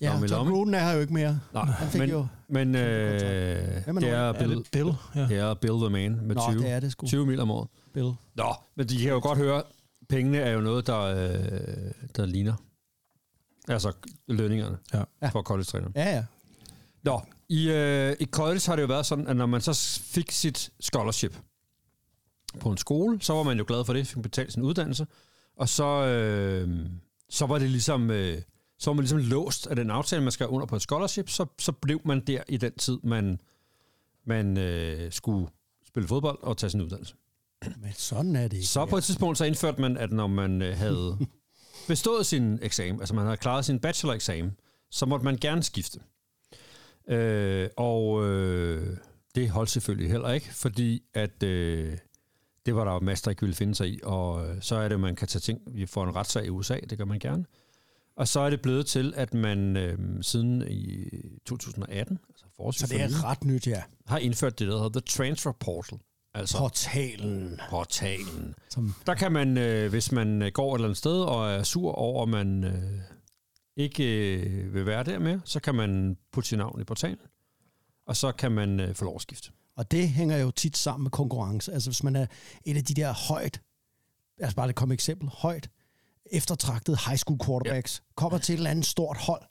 [0.00, 0.52] Ja, John lomme.
[0.52, 1.40] Gruden er her jo ikke mere.
[1.52, 2.26] Nej, Han fik men, jo...
[2.48, 4.92] men øh, er det, er Er Bill, det Bill?
[5.14, 5.20] Ja.
[5.20, 7.06] det er Bill the Man med Nå, 20, det er det sgu.
[7.06, 7.68] 20 mil om året.
[7.96, 8.12] Bill.
[8.34, 9.62] Nå, men de kan jo godt høre,
[10.08, 12.54] pengene er jo noget, der, øh, der ligner.
[13.68, 13.92] Altså
[14.28, 15.02] lønningerne Ja.
[15.22, 15.28] Ja.
[15.28, 15.92] for college-trænere.
[15.94, 16.24] Ja, ja.
[17.02, 20.30] Nå, i, øh, i college har det jo været sådan, at når man så fik
[20.30, 21.38] sit scholarship
[22.60, 25.06] på en skole, så var man jo glad for det, fik betalt sin uddannelse,
[25.56, 26.86] og så, øh,
[27.30, 28.10] så var det ligesom...
[28.10, 28.42] Øh,
[28.78, 31.46] så var man ligesom låst af den aftale, man skal under på et scholarship, så,
[31.58, 33.40] så blev man der i den tid, man,
[34.24, 35.48] man øh, skulle
[35.86, 37.14] spille fodbold og tage sin uddannelse.
[37.62, 38.66] Men sådan er det ikke.
[38.66, 41.18] Så på et tidspunkt så indførte man, at når man øh, havde
[41.88, 44.56] bestået sin eksamen, altså man havde klaret sin bachelor-eksamen,
[44.90, 46.00] så måtte man gerne skifte.
[47.08, 48.96] Øh, og øh,
[49.34, 51.98] det holdt selvfølgelig heller ikke, fordi at øh,
[52.66, 54.88] det var der jo masser, der ikke ville finde sig i, og øh, så er
[54.88, 57.44] det, man kan tage ting, vi får en retssag i USA, det gør man gerne.
[58.16, 61.08] Og så er det blevet til, at man øh, siden i
[61.46, 63.82] 2018, altså Så det er ret nyt, ja.
[64.06, 65.98] har indført det, der hedder The Transfer Portal.
[66.36, 67.60] Altså Portalen.
[67.70, 68.54] portalen.
[68.70, 71.62] Som, Der kan man, øh, hvis man øh, går et eller andet sted og er
[71.62, 73.00] sur over, at man øh,
[73.76, 77.18] ikke øh, vil være der mere, så kan man putte sit navn i portalen,
[78.06, 79.50] og så kan man øh, få lov at skifte.
[79.76, 81.72] og det hænger jo tit sammen med konkurrence.
[81.72, 82.26] Altså hvis man er
[82.64, 83.60] et af de der højt,
[84.40, 85.70] altså bare det komme eksempel, højt
[86.32, 88.14] eftertragtede high school quarterbacks, ja.
[88.14, 89.42] kommer til et eller andet stort hold,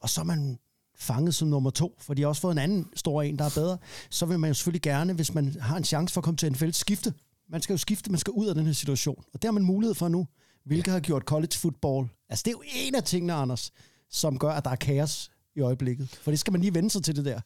[0.00, 0.58] og så er man
[0.98, 3.50] fanget som nummer to, for de har også fået en anden stor en, der er
[3.54, 3.78] bedre,
[4.10, 6.52] så vil man jo selvfølgelig gerne, hvis man har en chance for at komme til
[6.52, 7.14] NFL, skifte.
[7.48, 9.24] Man skal jo skifte, man skal ud af den her situation.
[9.34, 10.26] Og det har man mulighed for nu,
[10.64, 12.08] hvilket har gjort college football.
[12.28, 13.72] Altså det er jo en af tingene, Anders,
[14.10, 16.08] som gør, at der er kaos i øjeblikket.
[16.08, 17.40] For det skal man lige vende sig til det der.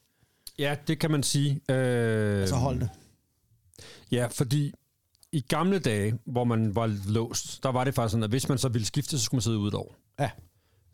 [0.59, 1.61] Ja, det kan man sige.
[1.69, 2.89] Øh, Altså hold det.
[4.11, 4.73] Ja, fordi
[5.33, 8.59] i gamle dage, hvor man var låst, der var det faktisk sådan, at hvis man
[8.59, 9.97] så ville skifte, så skulle man sidde ude et år.
[10.19, 10.31] Ja.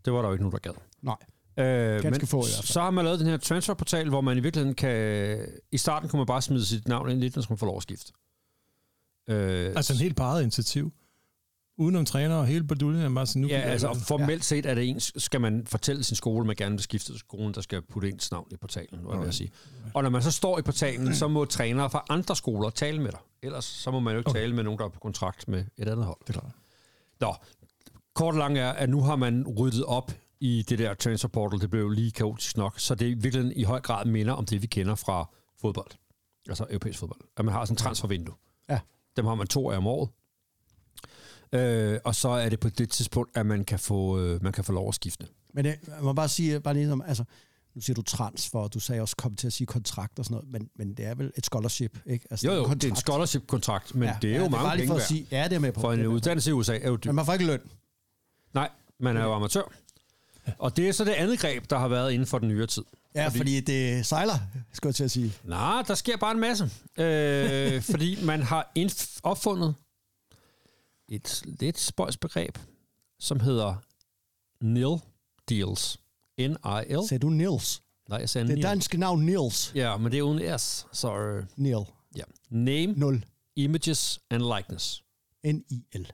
[0.05, 0.73] Det var der jo ikke nogen, der gad.
[1.03, 1.17] Nej.
[1.59, 2.67] Øh, Ganske men få i hvert fald.
[2.67, 5.39] så har man lavet den her transferportal, hvor man i virkeligheden kan...
[5.73, 7.83] I starten kunne man bare smide sit navn ind lidt, når man får lov at
[7.83, 8.13] skifte.
[9.29, 10.93] Øh, Altså en helt paret initiativ.
[11.79, 14.01] Udenom træner og hele baduljen bare sådan, nu Ja, altså ikke.
[14.01, 17.19] formelt set er det ens, skal man fortælle sin skole, man gerne vil skifte til
[17.19, 19.51] skolen, der skal putte ens navn i portalen, vil jeg sige.
[19.95, 23.11] Og når man så står i portalen, så må trænere fra andre skoler tale med
[23.13, 23.19] dig.
[23.43, 24.41] Ellers så må man jo ikke okay.
[24.41, 26.19] tale med nogen, der er på kontrakt med et andet hold.
[26.27, 26.53] Det er klart.
[27.21, 27.35] Nå,
[28.15, 31.61] kort og lang er, at nu har man ryddet op i det der transfer portal.
[31.61, 34.63] Det blev jo lige kaotisk nok, så det virkelig i høj grad minder om det,
[34.63, 35.29] vi kender fra
[35.61, 35.91] fodbold.
[36.49, 37.21] Altså europæisk fodbold.
[37.37, 38.35] At man har sådan en transfervindue.
[38.69, 38.81] Ja.
[39.17, 40.09] Dem har man to af om året.
[41.53, 44.65] Øh, og så er det på det tidspunkt, at man kan få, øh, man kan
[44.65, 45.27] få lov at skifte.
[45.55, 47.25] Men det, jeg må bare sige, bare lige om, altså,
[47.75, 50.35] nu siger du transfer, og du sagde også, kom til at sige kontrakt og sådan
[50.35, 52.27] noget, men, men det er vel et scholarship, ikke?
[52.31, 54.77] Altså, Jo, jo, det er en scholarship-kontrakt, men ja, det er jo ja, mange bare
[54.77, 55.07] lige penge for at værd.
[55.09, 55.81] sige, ja, det er med på.
[55.81, 57.07] For det en uddannelse i USA er jo dyrt.
[57.07, 57.61] Men man får ikke løn.
[58.55, 58.71] Nej,
[59.01, 59.73] man er jo amatør.
[60.59, 62.85] Og det er så det andet greb, der har været inden for den nyere tid.
[63.15, 64.39] Ja, fordi, fordi det sejler,
[64.73, 65.33] skulle jeg til at sige.
[65.45, 66.71] Nej, der sker bare en masse.
[66.99, 69.75] Øh, fordi man har indf- opfundet
[71.09, 72.59] et lidt spøjs begreb,
[73.21, 73.75] som hedder
[74.61, 75.01] nil
[75.49, 75.99] deals.
[76.39, 77.09] N-I-L.
[77.09, 77.83] Sagde du Nils?
[78.09, 78.63] Nej, jeg sagde Det nil.
[78.65, 79.73] danske navn Nils.
[79.75, 80.87] Ja, men det er uden S.
[80.93, 81.85] Så øh, Neil.
[82.17, 82.23] ja.
[82.51, 83.25] Name, 0.
[83.57, 85.03] images and likeness.
[85.47, 86.07] N-I-L.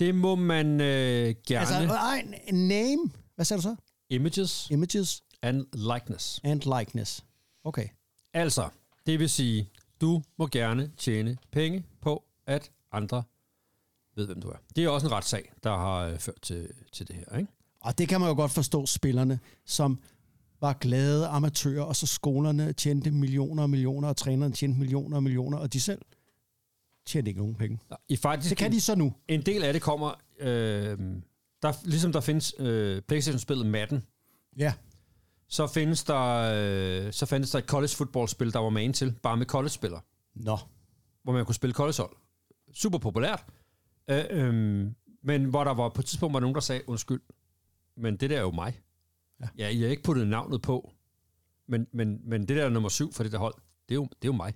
[0.00, 1.60] Det må man øh, gerne...
[1.76, 3.10] Altså, ej, name.
[3.40, 3.76] Hvad sagde du så?
[4.10, 6.40] images Images and likeness.
[6.44, 7.24] and likeness.
[7.64, 7.88] Okay.
[8.34, 8.68] Altså,
[9.06, 13.22] det vil sige, du må gerne tjene penge på, at andre
[14.16, 14.56] ved, hvem du er.
[14.76, 17.52] Det er også en retssag, der har øh, ført til, til det her, ikke?
[17.80, 19.98] Og det kan man jo godt forstå, spillerne, som
[20.60, 25.22] var glade amatører, og så skolerne tjente millioner og millioner, og trænerne tjente millioner og
[25.22, 26.02] millioner, og de selv
[27.06, 27.78] tjente ikke nogen penge.
[28.08, 29.14] I faktisk, Det kan de så nu.
[29.28, 30.98] En del af det kommer, øh,
[31.62, 34.04] der, ligesom der findes øh, Playstation-spillet Madden,
[34.58, 34.72] Ja.
[35.48, 36.24] så findes der,
[37.06, 40.00] øh, så findes der et college football-spil, der var man til, bare med college-spillere,
[40.34, 40.58] Nå.
[41.22, 42.16] hvor man kunne spille college-hold.
[42.74, 43.44] Super populært.
[44.10, 44.86] Øh, øh,
[45.22, 47.20] men hvor der var på et tidspunkt var nogen, der sagde, undskyld,
[47.96, 48.80] men det der er jo mig.
[49.40, 49.46] Ja.
[49.58, 50.92] Ja, I har ikke puttet navnet på,
[51.68, 53.54] men, men, men det der er nummer syv for det der hold,
[53.88, 54.54] det er jo, det er jo mig.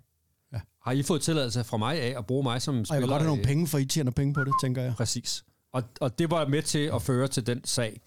[0.52, 0.60] Ja.
[0.82, 3.00] Har I fået tilladelse fra mig af at bruge mig som Og jeg spiller?
[3.00, 4.94] vil godt have nogle øh, penge, for I tjener penge på det, tænker jeg.
[4.96, 5.44] Præcis.
[5.74, 8.00] Og, og det var med til at føre til den sag,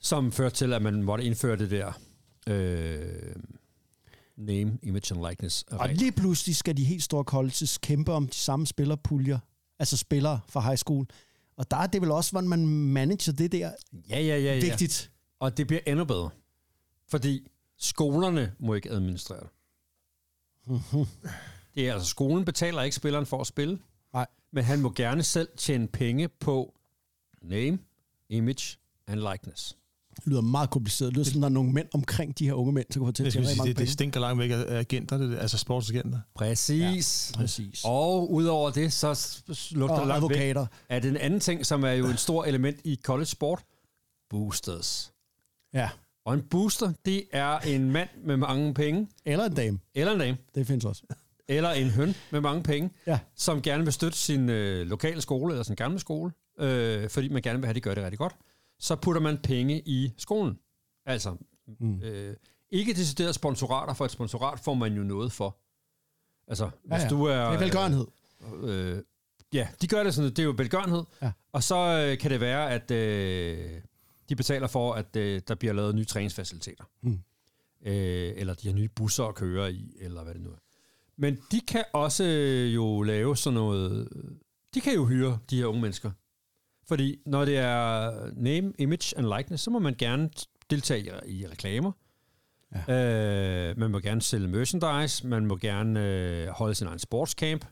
[0.00, 1.92] som førte til, at man måtte indføre det der
[2.48, 3.34] øh,
[4.36, 5.62] name, image and likeness.
[5.62, 9.38] Og lige pludselig skal de helt store colleges kæmpe om de samme spillerpuljer,
[9.78, 11.06] altså spillere fra high school.
[11.56, 13.72] Og der er det vel også, hvordan man manager det der,
[14.10, 14.60] Ja, ja, ja, ja.
[14.60, 15.10] vigtigt.
[15.40, 16.30] Og det bliver endnu bedre.
[17.08, 17.46] Fordi
[17.78, 19.50] skolerne må ikke administrere det.
[21.74, 23.78] Det er altså, skolen betaler ikke spilleren for at spille.
[24.14, 24.26] Nej.
[24.52, 26.74] Men han må gerne selv tjene penge på
[27.42, 27.78] name,
[28.28, 29.76] image and likeness.
[30.16, 31.08] Det lyder meget kompliceret.
[31.10, 33.12] Det lyder som, der er nogle mænd omkring de her unge mænd, der kan få
[33.12, 36.20] til at Det, tjene mange det, det stinker langt væk af agenter, det, altså sportsagenter.
[36.34, 37.30] Præcis.
[37.34, 37.36] Ja.
[37.40, 37.80] Præcis.
[37.84, 39.38] Og udover det, så
[39.70, 40.66] lugter det Og langt væk advokater.
[40.88, 43.64] af den anden ting, som er jo en stor element i college sport.
[44.30, 45.12] Boosters.
[45.74, 45.90] Ja.
[46.26, 49.78] Og en booster, det er en mand med mange penge, Eller en dame.
[49.94, 51.02] eller en dame, Det findes også.
[51.48, 53.18] Eller en høn med mange penge, Ja.
[53.34, 57.42] som gerne vil støtte sin øh, lokale skole, eller sin gamle skole, øh, fordi man
[57.42, 58.34] gerne vil have, at de gør det rigtig godt.
[58.78, 60.58] Så putter man penge i skolen.
[61.06, 61.36] Altså,
[61.80, 62.00] mm.
[62.02, 62.36] øh,
[62.70, 65.56] ikke decideret sponsorater, for et sponsorat får man jo noget for.
[66.48, 67.08] Altså, hvis Ja, ja.
[67.08, 67.46] du er...
[67.46, 68.06] Det er velgørenhed.
[68.62, 69.02] Øh,
[69.52, 71.04] ja, de gør det sådan, det er jo velgørenhed.
[71.22, 71.32] Ja.
[71.52, 73.80] Og så øh, kan det være, at øh,
[74.28, 76.84] de betaler for, at øh, der bliver lavet nye træningsfaciliteter.
[77.02, 77.18] Mm.
[77.86, 80.56] Øh, eller de har nye busser at køre i, eller hvad det nu er.
[81.16, 84.08] Men de kan også øh, jo lave sådan noget...
[84.74, 86.10] De kan jo hyre de her unge mennesker.
[86.88, 90.30] Fordi når det er name, image and likeness, så må man gerne
[90.70, 91.92] deltage i, i reklamer.
[92.88, 93.70] Ja.
[93.70, 97.64] Øh, man må gerne sælge merchandise, man må gerne øh, holde sin egen sportscamp,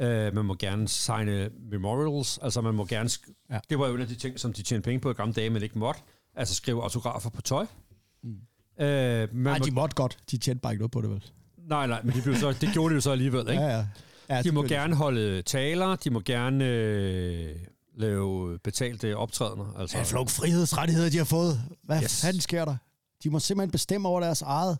[0.00, 3.08] øh, man må gerne signe memorials, altså man må gerne...
[3.08, 3.58] Sk- Ja.
[3.70, 5.50] Det var jo en af de ting, som de tjente penge på i gamle dage,
[5.50, 6.00] men ikke måtte.
[6.34, 7.66] Altså skrive autografer på tøj.
[8.22, 8.30] Mm.
[8.30, 8.38] Øh,
[8.78, 10.18] man Nej, må, de måtte godt.
[10.30, 11.24] De tjente bare ikke noget på det, vel?
[11.68, 13.62] Nej, nej, men de blev så, det gjorde de jo så alligevel, ikke?
[13.62, 13.86] Ja, ja.
[14.28, 17.56] ja de må gerne holde taler, de må gerne øh,
[17.96, 19.74] lave betalte optrædener.
[19.78, 21.60] Altså, Ja, for nogle frihedsrettigheder, de har fået.
[21.82, 22.20] Hvad yes.
[22.24, 22.76] Fanden sker der?
[23.24, 24.78] De må simpelthen bestemme over deres eget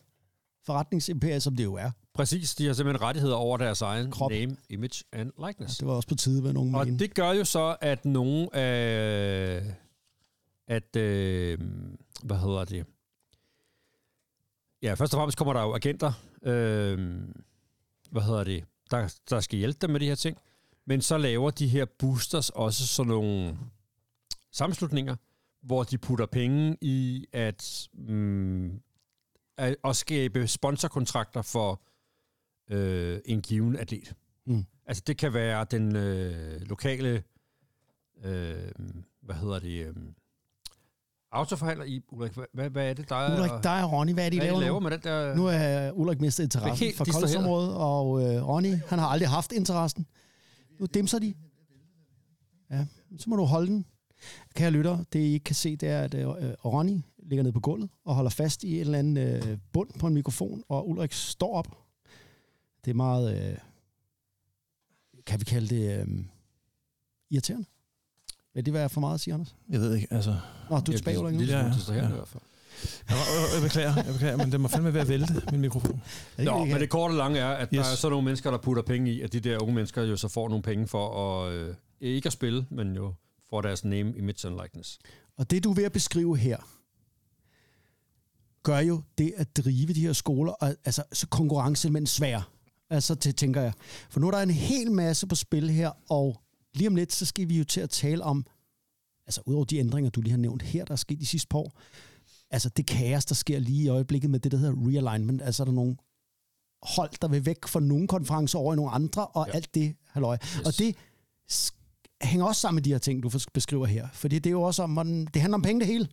[0.66, 1.90] forretningsimperie, som det jo er.
[2.14, 4.30] Præcis, de har simpelthen rettigheder over deres egen Krop.
[4.30, 5.78] name, image and likeness.
[5.78, 6.98] Det var også på tide, hvad nogen Og mener.
[6.98, 9.62] det gør jo så, at nogen af...
[10.68, 11.58] At, øh,
[12.22, 12.86] hvad hedder det?
[14.86, 16.98] Ja, først og fremmest kommer der jo agenter, øh,
[18.10, 20.38] hvad hedder det, der, der skal hjælpe dem med de her ting.
[20.84, 23.58] Men så laver de her boosters også sådan nogle
[24.52, 25.16] sammenslutninger,
[25.62, 28.80] hvor de putter penge i at, mm,
[29.56, 31.82] at, at skabe sponsorkontrakter for
[32.70, 34.14] øh, en given atlet.
[34.44, 34.64] Mm.
[34.86, 37.22] Altså det kan være den øh, lokale,
[38.24, 38.72] øh,
[39.22, 39.94] hvad hedder det, øh,
[41.36, 43.36] autoforhandler i, Ulrik, hvad, hvad, er det, der er?
[43.36, 44.88] Ulrik, dig og Ronny, hvad er det, I hvad laver, laver nu?
[44.88, 45.34] med den der...
[45.34, 50.06] Nu er Ulrik mistet interessen for koldsområdet, og øh, Ronny, han har aldrig haft interessen.
[50.80, 51.34] Nu dimser de.
[52.70, 52.86] Ja,
[53.18, 53.86] så må du holde den.
[54.54, 56.26] Kære lytter, det I ikke kan se, det er, at øh,
[56.64, 60.06] Ronny ligger nede på gulvet og holder fast i en eller anden øh, bund på
[60.06, 61.78] en mikrofon, og Ulrik står op.
[62.84, 63.58] Det er meget, øh,
[65.26, 66.24] kan vi kalde det, øh,
[67.30, 67.66] irriterende.
[68.56, 69.54] Vil det være for meget at sige, Anders?
[69.70, 70.36] Jeg ved ikke, altså...
[70.70, 71.38] Nå, du er tilbage, Ulrik, nu?
[71.38, 72.10] Lille Ja, smule ja, ja.
[72.10, 72.42] i hvert fald.
[73.08, 76.02] Jeg, jeg, jeg beklager, jeg beklager, men det må fandme være at vælte, min mikrofon.
[76.36, 77.86] Det Nå, men ikke det korte og lange er, at yes.
[77.86, 80.16] der er så nogle mennesker, der putter penge i, at de der unge mennesker jo
[80.16, 83.14] så får nogle penge for at, øh, ikke at spille, men jo
[83.50, 84.98] for deres name, image and likeness.
[85.36, 86.56] Og det, du er ved at beskrive her,
[88.62, 92.50] gør jo det at drive de her skoler, og, altså så konkurrenceelement svær.
[92.90, 93.72] Altså, det tænker jeg.
[94.10, 96.40] For nu er der en hel masse på spil her, og
[96.78, 98.46] lige om lidt, så skal vi jo til at tale om,
[99.26, 101.58] altså udover de ændringer, du lige har nævnt her, der er sket de sidste par
[101.58, 101.80] år,
[102.50, 105.42] altså det kaos, der sker lige i øjeblikket med det, der hedder realignment.
[105.42, 105.96] Altså er der nogle
[106.82, 109.52] hold, der vil væk fra nogle konferencer over i nogle andre, og Ja.
[109.56, 110.38] alt det, halløj.
[110.42, 110.66] Yes.
[110.66, 110.96] Og det
[112.22, 114.08] hænger også sammen med de her ting, du beskriver her.
[114.12, 116.08] Fordi det er jo også om, hvordan, det handler om penge det hele.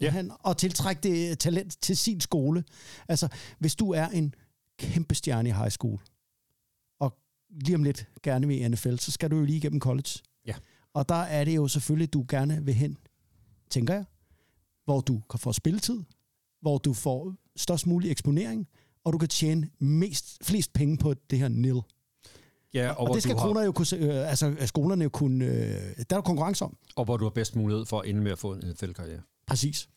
[0.00, 0.24] Ja.
[0.40, 2.64] Og tiltrække det talent til sin skole.
[3.08, 4.34] Altså, hvis du er en
[4.78, 6.00] kæmpe stjerne i high school,
[7.60, 10.10] lige om lidt gerne vil i NFL, så skal du jo lige igennem college.
[10.46, 10.54] Ja.
[10.94, 12.98] Og der er det jo selvfølgelig, du gerne vil hen,
[13.70, 14.04] tænker jeg,
[14.84, 16.02] hvor du kan få spilletid,
[16.60, 18.68] hvor du får størst mulig eksponering,
[19.04, 21.80] og du kan tjene mest, flest penge på det her nil.
[22.74, 25.44] Ja, Og, og det skal du har, kroner jo kunne, øh, altså skolerne jo kunne,
[25.44, 26.76] øh, der er jo konkurrence om.
[26.96, 29.20] og hvor du har bedst mulighed for at ende med at få en NFL-karriere.
[29.46, 29.88] Præcis.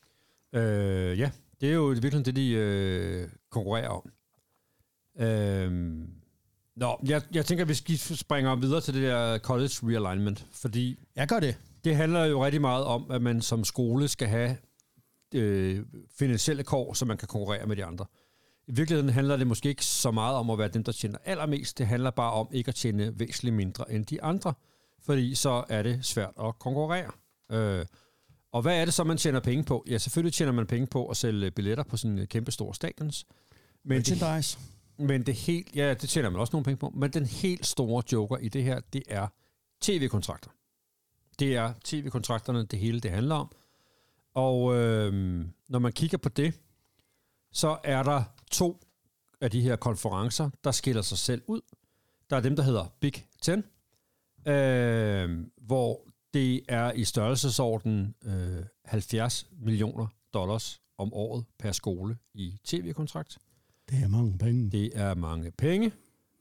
[0.52, 4.10] Øh, ja, det er jo virkelig det, de øh, konkurrerer om.
[5.26, 5.98] Øh,
[6.78, 10.98] nå, jeg, jeg tænker, at vi skal springe videre til det der college realignment, fordi
[11.16, 11.58] Jeg gør det.
[11.84, 14.56] det handler jo rigtig meget om, at man som skole skal have
[15.34, 15.84] øh,
[16.18, 18.06] finansielle kår, så man kan konkurrere med de andre.
[18.68, 21.78] I virkeligheden handler det måske ikke så meget om at være dem, der tjener allermest.
[21.78, 24.54] Det handler bare om ikke at tjene væsentligt mindre end de andre,
[25.04, 27.10] fordi så er det svært at konkurrere.
[27.52, 27.86] Øh,
[28.52, 29.84] og hvad er det så, man tjener penge på?
[29.90, 33.26] Ja, selvfølgelig tjener man penge på at sælge billetter på sådan kæmpe store stadions.
[33.84, 34.58] Men det, Merchandise
[34.98, 36.92] men det helt, ja, det tjener man også nogle penge på.
[36.94, 39.26] Men den helt store joker i det her, det er
[39.80, 40.50] tv-kontrakter.
[41.38, 43.52] Det er tv-kontrakterne, det hele det handler om.
[44.34, 46.54] Og øh, når man kigger på det,
[47.52, 48.80] så er der to
[49.40, 51.60] af de her konferencer, der skiller sig selv ud.
[52.30, 53.64] Der er dem, der hedder Big Ten,
[54.46, 62.58] øh, hvor det er i størrelsesorden øh, 70 millioner dollars om året per skole i
[62.64, 63.38] tv-kontrakt.
[63.90, 64.70] Det er mange penge.
[64.70, 65.92] Det er mange penge.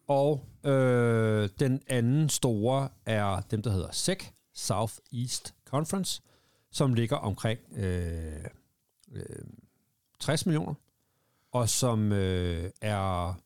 [0.08, 4.20] Og øh, den anden store er dem, der hedder SEC,
[4.54, 6.22] South East Conference,
[6.72, 8.46] som ligger omkring øh,
[9.12, 9.46] øh,
[10.20, 10.74] 60 millioner,
[11.52, 13.40] og som øh, er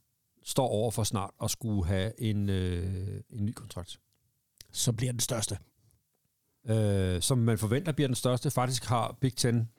[0.44, 4.00] står over for snart at skulle have en, øh, en ny kontrakt.
[4.72, 5.58] Så bliver den største.
[6.66, 8.52] Øh, som man forventer bliver den største.
[8.52, 9.70] Faktisk har Big Ten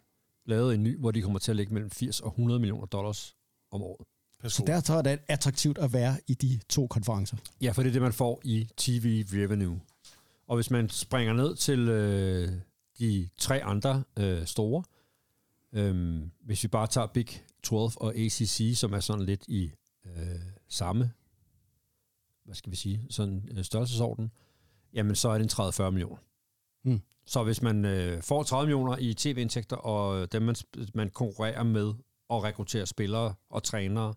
[0.44, 3.37] lavet en ny, hvor de kommer til at ligge mellem 80 og 100 millioner dollars
[3.70, 4.06] om året.
[4.48, 7.37] Så derfor er det attraktivt at være i de to konferencer.
[7.61, 9.81] Ja, for det er det, man får i TV revenue.
[10.46, 12.52] Og hvis man springer ned til øh,
[12.98, 14.83] de tre andre øh, store,
[15.72, 17.26] øh, hvis vi bare tager Big
[17.62, 19.72] 12 og ACC, som er sådan lidt i
[20.07, 21.12] øh, samme,
[22.44, 24.31] hvad skal vi sige, sådan øh, størrelsesorden,
[24.92, 26.16] jamen så er det en 30-40 millioner.
[26.85, 27.00] Mm.
[27.26, 30.57] Så hvis man øh, får 30 millioner i tv-indtægter, og dem man,
[30.94, 31.94] man konkurrerer med
[32.28, 34.14] og rekrutterer spillere og trænere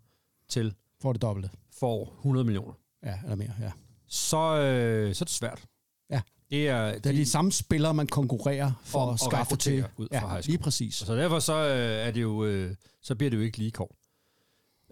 [0.49, 1.49] til, For det dobbelte.
[1.79, 2.73] får 100 millioner
[3.05, 3.71] Ja, eller mere, ja.
[4.07, 5.65] så, øh, så er det svært.
[6.09, 6.21] Ja.
[6.49, 9.85] Det er, Det er de samme spillere, man konkurrerer for at skaffe til.
[9.97, 10.41] ud fra Ja, school.
[10.45, 10.95] lige præcis.
[10.95, 13.95] Så derfor så, øh, er det jo, øh, så bliver det jo ikke lige kort.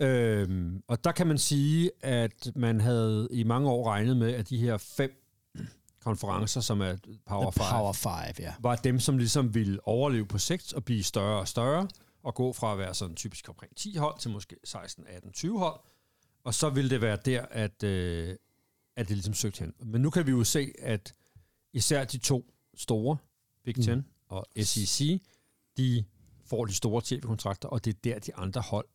[0.02, 4.50] Øhm, og der kan man sige, at man havde i mange år regnet med, at
[4.50, 5.12] de her fem
[6.04, 8.54] konferencer, som er Power The 5, Power 5, ja.
[8.60, 11.88] var dem, som ligesom ville overleve på sigt og blive større og større,
[12.24, 15.60] og gå fra at være sådan typisk omkring 10 hold til måske 16, 18, 20
[15.60, 15.80] hold.
[16.44, 18.36] Og så ville det være der, at, øh,
[18.96, 19.74] at det ligesom søgte hen.
[19.80, 21.14] Men nu kan vi jo se, at
[21.74, 23.18] især de to store,
[23.64, 24.06] Big Ten mm.
[24.28, 25.22] og SEC,
[25.78, 26.04] de
[26.46, 28.88] får de store tv-kontrakter, og det er der, de andre hold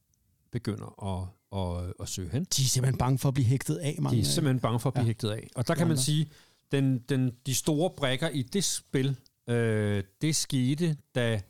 [0.52, 2.44] begynder at, at, at søge hen.
[2.44, 3.96] De er simpelthen bange for at blive hægtet af.
[4.00, 5.06] Mange, De er simpelthen bange for at blive ja.
[5.06, 5.48] Hægtet af.
[5.54, 6.30] Og der kan man sige,
[6.72, 9.16] den, den, de store brækker i det spil,
[9.48, 11.40] Øh, det skete, da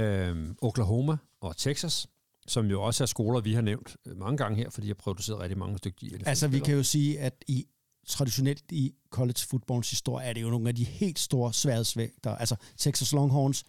[0.00, 2.06] øh, Oklahoma og Texas,
[2.46, 5.02] som jo også er skoler, vi har nævnt øh, mange gange her, fordi jeg har
[5.02, 7.66] produceret rigtig mange dygtige NFL Altså, vi kan jo sige, at i
[8.06, 12.36] traditionelt i college footballs historie, er det jo nogle af de helt store sværhedsvægter.
[12.36, 13.64] Altså Texas Longhorns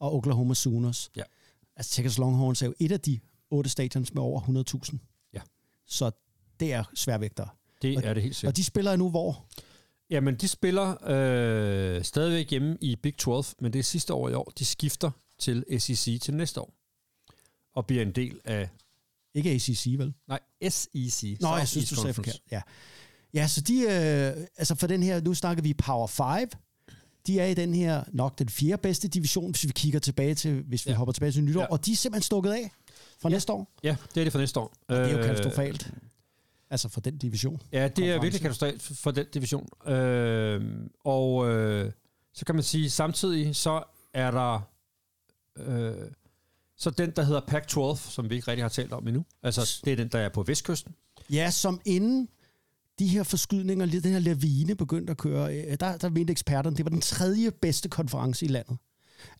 [0.00, 1.10] og Oklahoma Sooners.
[1.16, 1.22] Ja.
[1.76, 4.40] Altså Texas Longhorns er jo et af de otte stadions med over
[4.90, 4.98] 100.000.
[5.34, 5.40] Ja.
[5.86, 6.10] Så
[6.60, 7.48] det er sværvægtere.
[7.82, 8.56] Det og- er det helt Og sikkert.
[8.56, 9.46] de spiller nu hvor?
[10.10, 14.34] Jamen, de spiller øh, stadigvæk hjemme i Big 12, men det er sidste år i
[14.34, 14.52] år.
[14.58, 15.10] De skifter
[15.42, 16.74] til SEC til næste år.
[17.74, 18.68] Og bliver en del af...
[19.34, 20.14] Ikke ACC, vel?
[20.28, 21.22] Nej, SEC.
[21.40, 22.40] Nå, jeg Southeast synes, du sagde forkert.
[22.50, 22.60] Ja.
[23.34, 26.48] ja, så de, øh, altså for den her, nu snakker vi Power 5.
[27.26, 30.62] De er i den her nok den fjerde bedste division, hvis vi kigger tilbage til,
[30.62, 30.96] hvis vi Ja.
[30.96, 31.60] hopper tilbage til nytår.
[31.60, 31.66] Ja.
[31.66, 32.70] Og de er simpelthen stukket af
[33.20, 33.72] fra næste år.
[33.82, 34.74] Ja, det er det for næste år.
[34.88, 35.90] Det er jo Øh, katastrofalt.
[36.70, 37.62] Altså for den division.
[37.72, 39.68] Ja, det er virkelig katastrofalt for- for den division.
[39.88, 40.62] Øh,
[41.04, 41.92] og øh,
[42.34, 43.82] så kan man sige, samtidig så
[44.14, 44.60] er der
[45.56, 45.94] øh,
[46.76, 49.24] så den, der hedder Pac-12, som vi ikke rigtig har talt om endnu.
[49.42, 50.94] Altså, det er den, der er på vestkysten.
[51.30, 52.28] Ja, som inden
[52.98, 56.84] de her forskydninger, den her lavine begyndte at køre, øh, der, der mente eksperterne, det
[56.84, 58.76] var den tredje bedste konference i landet.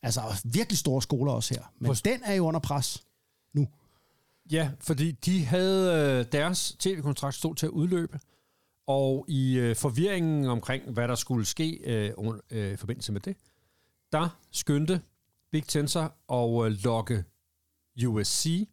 [0.01, 1.63] Altså virkelig store skoler også her.
[1.79, 3.03] Men Hvor- den er jo under pres
[3.53, 3.67] nu.
[4.51, 8.19] Ja, fordi de havde øh, deres tv-kontrakt stod til at udløbe,
[8.87, 12.13] og i øh, forvirringen omkring, hvad der skulle ske øh,
[12.49, 13.37] øh, i forbindelse med det,
[14.11, 15.01] der skyndte
[15.53, 17.23] Big Ten sig og øh, lokke
[18.07, 18.69] USC,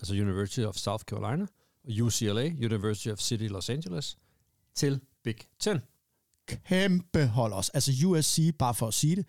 [0.00, 1.46] altså University of South Carolina,
[1.84, 4.18] og UCLA, University of City Los Angeles,
[4.74, 5.78] til Big Ten.
[6.48, 7.70] Kæmpe hold også.
[7.74, 9.26] Altså USC, bare for at sige det,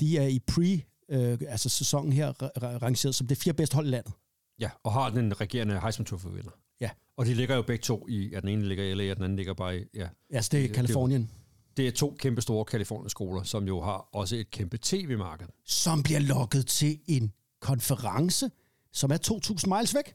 [0.00, 3.74] de er i pre, øh, altså sæsonen her, ra- ra- rangeret som det fire bedste
[3.74, 4.12] hold i landet.
[4.60, 6.50] Ja, og har den regerende Heisman Trophy-vinder.
[6.80, 6.90] Ja.
[7.16, 9.24] Og de ligger jo begge to i, at den ene ligger i LA, og den
[9.24, 11.30] anden ligger bare i, ja, Altså det er Kalifornien,
[11.76, 15.46] Det er to kæmpe store Kalifornien-skoler, som jo har også et kæmpe tv-marked.
[15.64, 18.50] som bliver lokket til en konference,
[18.92, 19.18] som er
[19.66, 20.14] 2.000 miles væk.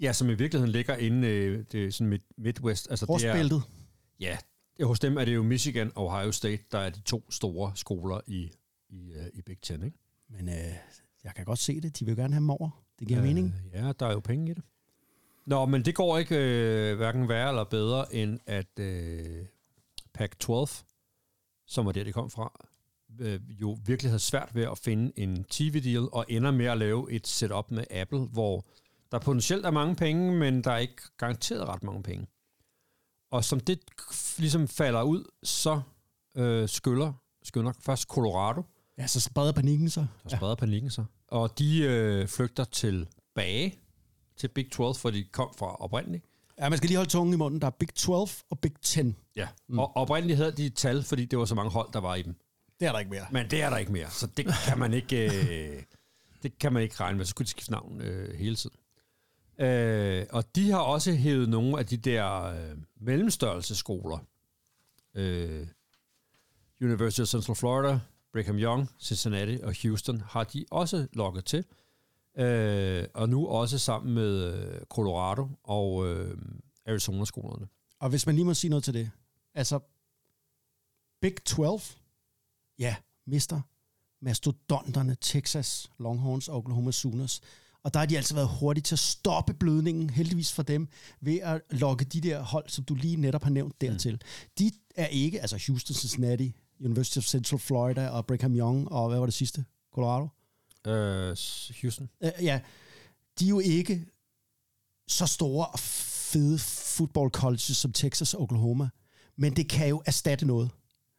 [0.00, 2.86] Ja, som i virkeligheden ligger inde øh, det er sådan mid, Midwest.
[2.90, 3.62] Altså, det er, Rustbæltet.
[4.20, 4.36] ja,
[4.82, 8.20] hos dem er det jo Michigan og Ohio State, der er de to store skoler
[8.26, 8.50] i,
[8.88, 9.82] i, uh, i Big Ten.
[9.84, 9.98] Ikke?
[10.28, 10.54] Men øh,
[11.24, 11.98] jeg kan godt se det.
[11.98, 12.70] De vil gerne have dem over.
[12.98, 13.54] Det giver øh, mening.
[13.74, 14.62] Ja, der er jo penge i det.
[15.46, 19.44] Nå, men det går ikke øh, hverken værre eller bedre, end at øh,
[20.18, 20.84] Pac-12,
[21.68, 22.66] som var der, det kom fra,
[23.20, 27.12] øh, jo virkelig havde svært ved at finde en TV-deal, og ender med at lave
[27.12, 28.64] et setup med Apple, hvor
[29.12, 32.26] der potentielt er mange penge, men der er ikke garanteret ret mange penge.
[33.30, 33.80] Og som det
[34.38, 35.80] ligesom falder ud, så
[36.34, 38.62] øh, skyller, skynder først Colorado,
[38.98, 40.06] Ja, så spreder panikken sig.
[40.22, 40.54] der spreder ja.
[40.54, 41.04] panikken sig.
[41.28, 43.78] Og de øh, flygter tilbage
[44.36, 46.24] til Big 12, for de kom fra oprindeligt.
[46.58, 47.60] Ja, man skal lige holde tungen i munden.
[47.60, 49.00] Der er Big 12 og Big 10.
[49.36, 49.48] Ja.
[49.68, 49.78] Mm.
[49.78, 52.36] Og oprindeligt havde de tal, fordi det var så mange hold, der var i dem.
[52.80, 53.26] Det er der ikke mere.
[53.30, 55.82] Men det er der ikke mere, så det kan man ikke, øh,
[56.42, 57.24] det kan man ikke regne med.
[57.24, 58.76] Så skulle de skifte navn øh, hele tiden.
[59.66, 64.18] Øh, og de har også hævet nogle af de der øh, mellemstørrelseskoler.
[65.14, 65.66] Øh,
[66.82, 68.00] University of Central Florida,
[68.32, 71.64] Brigham Young, Cincinnati og Houston har de også lukket til.
[72.38, 76.38] Øh, og nu også sammen med øh, Colorado og øh,
[76.86, 77.68] Arizona-skolerne.
[78.00, 79.10] Og hvis man lige må sige noget til det.
[79.54, 79.78] Altså,
[81.20, 81.80] Big 12,
[82.78, 82.96] ja,
[83.26, 83.60] mister
[84.20, 87.40] mastodonterne Texas Longhorns og Oklahoma Sooners.
[87.82, 90.88] Og der har de altså været hurtige til at stoppe blødningen, heldigvis for dem,
[91.20, 94.12] ved at lokke de der hold, som du lige netop har nævnt dertil.
[94.12, 94.20] Mm.
[94.58, 99.18] De er ikke, altså Houston, Cincinnati, University of Central Florida og Brigham Young, og hvad
[99.18, 99.64] var det sidste?
[99.94, 100.28] Colorado?
[100.86, 101.36] Øh,
[101.82, 102.08] Houston.
[102.24, 102.60] Øh, ja,
[103.40, 104.06] de er jo ikke
[105.08, 108.88] så store og fede football colleges som Texas og Oklahoma,
[109.36, 110.70] men det kan jo erstatte noget.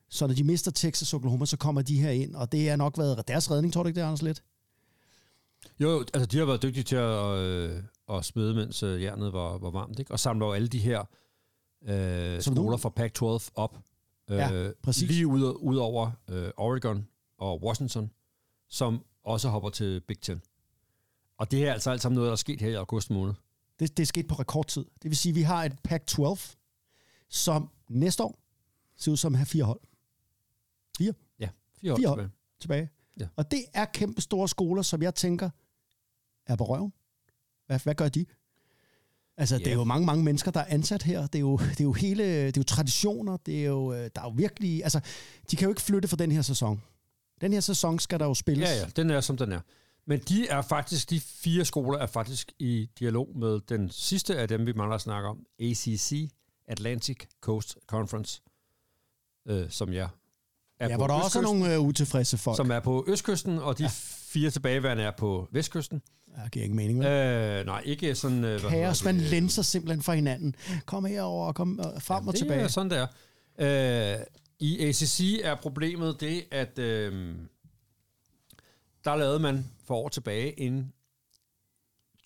[0.09, 2.75] Så når de mister Texas og Oklahoma, så kommer de her ind, og det har
[2.75, 4.43] nok været deres redning, tror du ikke det, Anders lidt?
[5.79, 9.57] Jo, altså de har været dygtige til at, øh, at smide, mens øh, jernet var,
[9.57, 10.11] var varmt, ikke?
[10.11, 10.99] og samle jo alle de her
[11.87, 13.77] øh, Som skoler nu- fra Pac-12 op.
[14.29, 15.09] Øh, Ja, præcis.
[15.09, 18.11] Lige ud, ud over øh, Oregon og Washington,
[18.69, 20.41] som også hopper til Big Ten.
[21.37, 23.33] Og det her er altså alt sammen noget, der er sket her i august måned.
[23.79, 24.85] Det, det er sket på rekordtid.
[25.03, 26.55] Det vil sige, at vi har et Pac-12,
[27.29, 28.39] som næste år
[28.97, 29.79] ser ud som at have fire hold
[30.99, 31.49] Ja,
[31.81, 32.19] fire, Fire hold.
[32.19, 32.31] tilbage.
[32.59, 32.89] tilbage.
[33.19, 33.27] Ja.
[33.35, 35.49] Og det er kæmpe store skoler, som jeg tænker
[36.45, 36.93] er på røven.
[37.65, 38.25] Hvad, hvad gør de?
[39.37, 39.65] Altså, yeah.
[39.65, 41.21] det er jo mange, mange mennesker, der er ansat her.
[41.27, 43.37] Det er jo, det er jo hele, det er jo traditioner.
[43.37, 44.99] Det er jo, øh, der er jo virkelig, altså,
[45.51, 46.83] de kan jo ikke flytte for den her sæson.
[47.41, 48.69] Den her sæson skal der jo spilles.
[48.69, 49.59] Ja, ja, den er som den er.
[50.07, 54.47] Men de er faktisk, de fire skoler er faktisk i dialog med den sidste af
[54.47, 56.29] dem, vi mangler at snakke om, ACC,
[56.67, 58.41] Atlantic Coast Conference,
[59.47, 60.07] øh, som jeg
[60.79, 62.57] er Ja, på hvor der også er nogle øh, utilfredse folk.
[62.57, 63.89] som er på østkysten, og de ja.
[64.33, 66.01] fire tilbageværende er på vestkysten.
[66.37, 67.07] Ja, giver ikke mening, vel?
[67.07, 68.43] Øh, nej, ikke sådan...
[68.43, 69.23] Øh, Kaos, man det?
[69.23, 70.55] lænser simpelthen fra hinanden.
[70.85, 72.61] Kom herover og kom øh, frem og det tilbage.
[72.61, 73.07] er sådan, det
[73.57, 74.19] er.
[74.19, 74.25] Øh,
[74.59, 77.35] I ACC er problemet det, at øh,
[79.03, 80.93] der lavede man for år tilbage en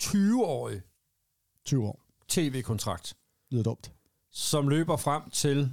[0.03, 0.81] 20-årig
[1.65, 1.99] 20 år.
[2.27, 3.13] tv-kontrakt,
[3.51, 3.91] Lyder dumt.
[4.31, 5.71] som løber frem til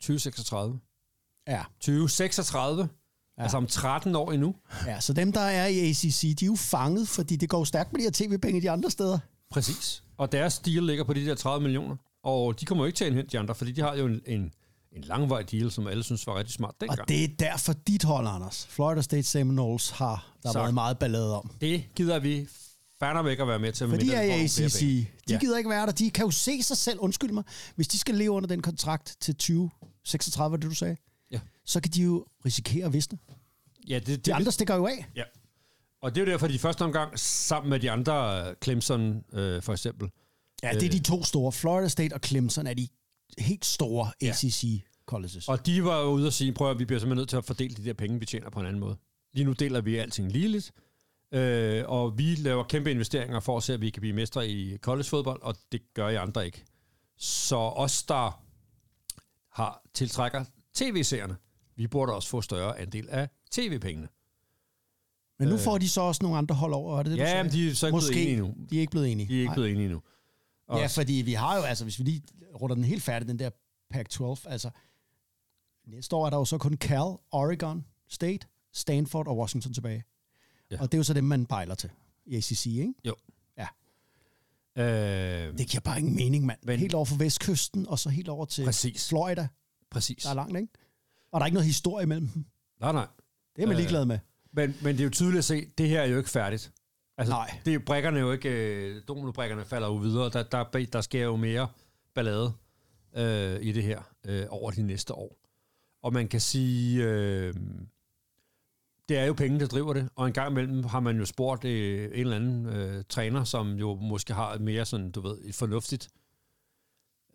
[0.00, 0.80] 2036.
[1.48, 1.64] Ja.
[1.80, 2.88] 2036,
[3.38, 3.42] ja.
[3.42, 4.54] altså om 13 år endnu.
[4.86, 7.92] ja, så dem, der er i ACC, de er jo fanget, fordi det går stærkt
[7.92, 9.18] med de her tv-penge de andre steder.
[9.50, 10.02] Præcis.
[10.16, 11.96] Og deres deal ligger på de der 30 millioner.
[12.22, 14.22] Og de kommer jo ikke til at hente de andre, fordi de har jo en,
[14.26, 14.52] en,
[14.96, 17.00] en langvarig deal, som alle synes var rigtig smart dengang.
[17.00, 18.66] Og det er derfor dit hold, Anders.
[18.70, 20.62] Florida State Seminoles har der Sagt.
[20.62, 21.50] været meget ballade om.
[21.60, 22.48] det gider vi
[22.98, 23.88] fandme ikke at være med til.
[23.88, 24.80] For de medmindre er ACC.
[24.80, 25.38] De Ja.
[25.38, 25.92] gider ikke være der.
[25.92, 27.44] De kan jo se sig selv, undskyld mig,
[27.74, 30.96] hvis de skal leve under den kontrakt til 2036, var det du sagde,
[31.30, 31.40] Ja.
[31.64, 33.18] så kan de jo risikere at visne.
[33.88, 35.06] Ja, det, det, De andre stikker jo af.
[35.16, 35.22] Ja.
[36.02, 39.62] Og det er jo derfor, de første omgang, sammen med de andre, øh, Clemson øh,
[39.62, 40.08] for eksempel,
[40.62, 41.52] Ja, det er de to store.
[41.52, 42.88] Florida State og Clemson er de
[43.38, 45.48] helt store ACC colleges.
[45.48, 47.44] Og de var jo ude og sige, prøv at vi bliver simpelthen nødt til at
[47.44, 48.96] fordele de der penge, vi tjener på en anden måde.
[49.34, 50.72] Lige nu deler vi alting ligeligt,
[51.32, 54.76] øh, og vi laver kæmpe investeringer for at se, at vi kan blive mestre i
[54.78, 56.64] collegefodbold, og det gør I andre ikke.
[57.16, 58.42] Så os, der
[59.52, 60.44] har tiltrækker
[60.74, 61.36] tv-seerne,
[61.76, 64.08] vi burde også få større andel af tv-pengene.
[65.38, 67.52] Men nu får de så også nogle andre hold over, er det det, Ja, men
[67.52, 68.12] de er så ikke Måske.
[68.12, 68.54] blevet enige endnu.
[68.70, 69.28] De er ikke blevet enige.
[69.28, 69.54] De er ikke Nej.
[69.54, 70.02] blevet enige endnu.
[70.68, 72.22] Og Ja, fordi vi har jo, altså hvis vi lige
[72.60, 73.50] runder den helt færdig, den der
[73.94, 74.70] Pac-12, altså
[75.86, 80.04] næste år er der jo så kun Cal, Oregon State, Stanford og Washington tilbage.
[80.70, 80.80] Ja.
[80.80, 81.90] Og det er jo så dem, man bejler til
[82.26, 82.94] i ACC, ikke?
[83.04, 83.14] Jo.
[83.58, 83.66] Ja.
[84.76, 86.58] Øh, Det giver bare ingen mening, mand.
[86.62, 89.08] Men- helt over for vestkysten, og så helt over til Præcis.
[89.08, 89.48] Florida.
[89.90, 90.22] præcis.
[90.22, 90.72] Der er langt, ikke?
[91.32, 92.44] Og der er ikke noget historie mellem dem.
[92.80, 93.06] Nej, nej.
[93.56, 94.18] Det er man Øh, ligeglad med.
[94.52, 96.72] Men, men det er jo tydeligt at se, det her er jo ikke færdigt.
[97.18, 97.58] Altså, Nej.
[97.64, 100.30] Det er jo, brækkerne jo ikke, øh, dominobrikkerne falder jo videre.
[100.30, 101.68] Der, der, der sker jo mere
[102.14, 102.52] ballade
[103.16, 105.36] øh, i det her øh, over de næste år.
[106.06, 107.54] Og man kan sige, øh,
[109.08, 110.08] det er jo penge, der driver det.
[110.16, 113.72] Og en gang imellem har man jo spurgt øh, en eller anden øh, træner, som
[113.74, 116.08] jo måske har et mere sådan, du ved, et fornuftigt,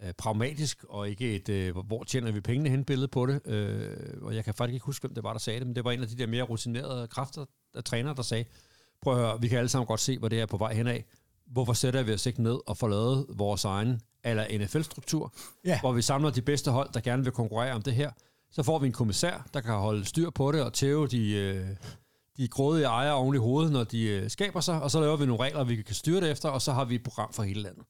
[0.04, 3.42] øh, pragmatisk, og ikke et, øh, hvor tjener vi pengene hen billede på det.
[3.48, 5.84] Øh, og jeg kan faktisk ikke huske, hvem det var, der sagde det, men det
[5.84, 8.46] var en af de der mere rutinerede kræfter, der træner, der sagde,
[9.02, 11.00] prøv at høre, vi kan alle sammen godt se, hvor det er på vej henad.
[11.46, 15.34] Hvorfor sætter vi os ikke ned og får lavet vores egen eller NFL-struktur,
[15.66, 15.80] Ja.
[15.80, 18.12] hvor vi samler de bedste hold, der gerne vil konkurrere om det her.
[18.52, 21.68] Så får vi en kommissær, der kan holde styr på det og tæve de, øh,
[22.38, 25.26] de grådige ejere oven i hovedet, når de øh, skaber sig, og så laver vi
[25.26, 27.62] nogle regler, vi kan styre det efter, og så har vi et program for hele
[27.62, 27.86] landet.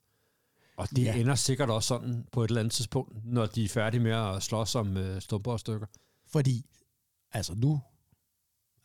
[0.76, 1.14] Og det ja.
[1.16, 4.42] Ender sikkert også sådan på et eller andet tidspunkt, når de er færdige med at
[4.42, 5.86] slås om øh, stumper og stykker.
[6.26, 6.66] Fordi,
[7.32, 7.80] altså nu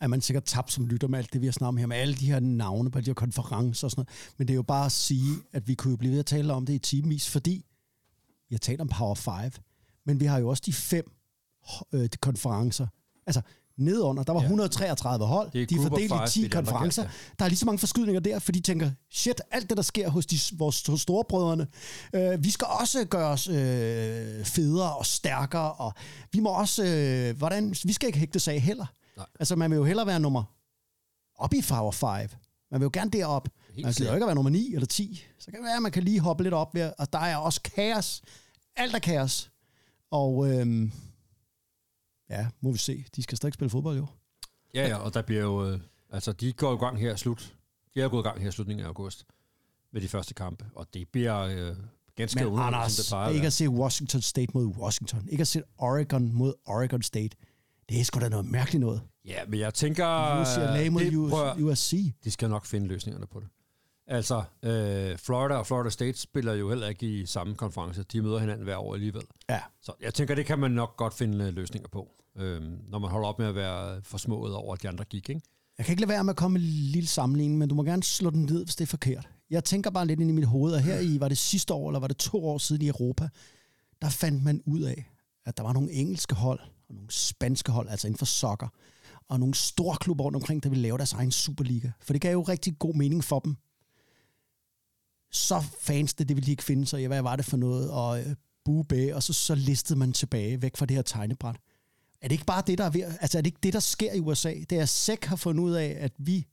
[0.02, 1.98] er man sikkert tabt som lytter med alt det, vi har snakket om her, med
[1.98, 4.34] alle de her navne på de her konferencer og sådan noget.
[4.38, 6.54] Men det er jo bare at sige, at vi kunne jo blive ved at tale
[6.54, 7.66] om det i timevis, fordi
[8.50, 9.52] vi har talt om Power 5,
[10.06, 11.17] men vi har jo også de fem
[11.94, 12.88] øh, konferencer.
[13.28, 13.42] Altså,
[13.78, 14.46] nedunder, der var Ja.
[14.46, 15.52] 133 hold.
[15.52, 17.08] Det er De er fordelt i 10 vil de andre konferencer.
[17.40, 20.10] Der er lige så mange forskydninger der, for de tænker, shit, alt det, der sker
[20.10, 21.68] hos de, vores hos storebrødrene,
[22.14, 25.94] øh, vi skal også gøre os øh, federe og stærkere, og
[26.32, 28.86] vi må også, øh, hvordan, vi skal ikke hægte af heller.
[29.18, 29.26] Nej.
[29.40, 30.44] Altså, man vil jo hellere være nummer
[31.36, 32.10] op i Power 5.
[32.72, 33.50] Man vil jo gerne derop.
[33.74, 35.24] Helt man gider jo ikke være nummer 9 eller 10.
[35.40, 37.38] Så kan det være, at man kan lige hoppe lidt op ved, og der er
[37.38, 38.22] også kaos.
[38.76, 39.52] Alt er kaos.
[40.12, 40.92] Og øhm,
[42.30, 43.06] ja, må vi se.
[43.16, 44.08] De skal stadig spille fodbold, jo.
[44.74, 45.70] Ja, ja, og der bliver jo...
[45.72, 47.56] Øh, altså, de går i gang her slut.
[47.96, 49.26] De er gået i gang her i slutningen af august
[49.94, 51.76] med de første kampe, og det bliver øh,
[52.16, 55.28] ganske Men underligt, Anders, som det plejer ikke at se Washington State mod Washington.
[55.30, 57.38] Ikke at se Oregon mod Oregon State.
[57.90, 59.02] Det er sgu da noget mærkeligt noget.
[59.26, 60.06] Ja, men jeg tænker...
[60.42, 62.14] UCLA mod det, prøv, at- USC.
[62.24, 63.48] de skal nok finde løsningerne på det.
[64.08, 68.04] Altså, øh, Florida og Florida State spiller jo heller ikke i samme konference.
[68.04, 69.24] De møder hinanden hver år alligevel.
[69.50, 69.60] Ja.
[69.82, 73.10] Så jeg tænker, det kan man nok godt finde øh, løsninger på, øh, når man
[73.10, 75.42] holder op med at være forsmået over, at de andre gik, ikke?
[75.78, 77.84] Jeg kan ikke lade være med at komme med en lille sammenligning, men du må
[77.84, 79.30] gerne slå den ned, hvis det er forkert.
[79.50, 81.90] Jeg tænker bare lidt ind i mit hoved, og her i, var det sidste år,
[81.90, 83.30] eller var det to år siden i Europa,
[84.02, 85.12] der fandt man ud af,
[85.46, 88.68] at der var nogle engelske hold, og nogle spanske hold, altså inden for soccer,
[89.30, 91.92] og nogle store klubber rundt omkring, der ville lave deres egen Superliga.
[92.02, 93.58] For det gav jo rigtig god mening for dem.
[95.32, 97.06] Så fans det, det ville de ikke finde sig i.
[97.06, 97.92] Hvad var det for noget?
[97.92, 101.56] Og øh, bube, og så, så listede man tilbage væk fra det her tegnebræt.
[102.22, 104.14] Er det ikke bare det, der er ved, altså er det ikke det, der sker
[104.14, 104.54] i USA?
[104.70, 106.46] Det er, at SEC har fundet ud af, at vi,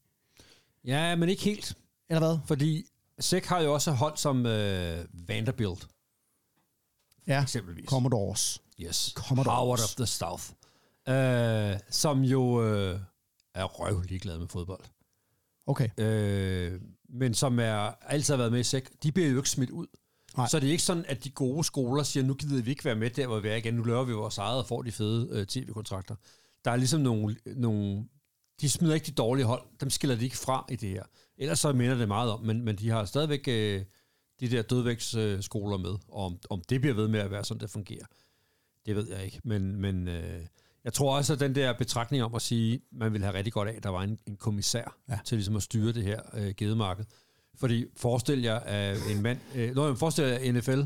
[0.85, 1.75] Ja, men ikke helt.
[2.09, 2.39] eller hvad?
[2.47, 2.85] Fordi
[3.20, 5.87] SEC har jo også hold som øh, Vanderbilt,
[7.27, 7.89] Ja, eksempelvis.
[7.89, 8.62] Commodores.
[8.81, 9.12] Yes.
[9.16, 9.57] Commodores.
[9.57, 10.45] Howard of the South.
[11.09, 13.01] øh, som jo øh,
[13.55, 14.85] er røv ligeglad med fodbold.
[15.66, 15.89] Okay.
[15.99, 16.81] Øh,
[17.15, 19.87] men som er altid har været med i sæk, de bliver jo ikke smidt ud.
[20.37, 20.49] Nej.
[20.49, 22.95] Så det er ikke sådan, at de gode skoler siger, nu gider vi ikke være
[22.95, 23.75] med der, hvor vi er igen.
[23.75, 26.15] Nu laver vi vores eget og får de fede øh, tv-kontrakter.
[26.65, 28.05] Der er ligesom nogle, nogle...
[28.61, 29.62] De smider ikke de dårlige hold.
[29.81, 31.03] Dem skiller de ikke fra i det her.
[31.39, 33.85] Ellers så minder det meget om, men, men de har stadigvæk øh,
[34.41, 35.95] de der dødvægtsskoler øh, med.
[36.09, 38.07] Og om, om det bliver ved med at være sådan, det fungerer,
[38.87, 39.41] det ved jeg ikke.
[39.45, 40.47] Men, men øh,
[40.85, 43.68] jeg tror også, at den der betragtning om at sige, man vil have rigtig godt
[43.68, 45.18] af, at der var en, en kommissær Ja.
[45.24, 47.05] til ligesom at styre det her øh, gedemarked.
[47.61, 50.80] Fordi forestil jer at en mand, øh, nå, forestil jer NFL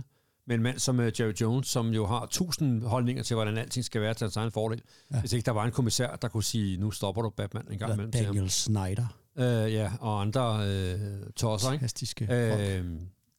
[0.46, 3.84] med en mand som øh, Jerry Jones, som jo har tusind holdninger til, hvordan alting
[3.84, 4.82] skal være til hans egen fordel.
[5.14, 5.20] Ja.
[5.20, 7.92] Hvis ikke der var en kommissær, der kunne sige, nu stopper du Batman en gang
[7.92, 8.24] imellem til.
[8.26, 9.16] Daniel Snyder.
[9.38, 11.00] Øh, ja, og andre øh,
[11.36, 11.68] tosser?
[11.70, 12.24] Fantastiske.
[12.24, 12.84] Øh,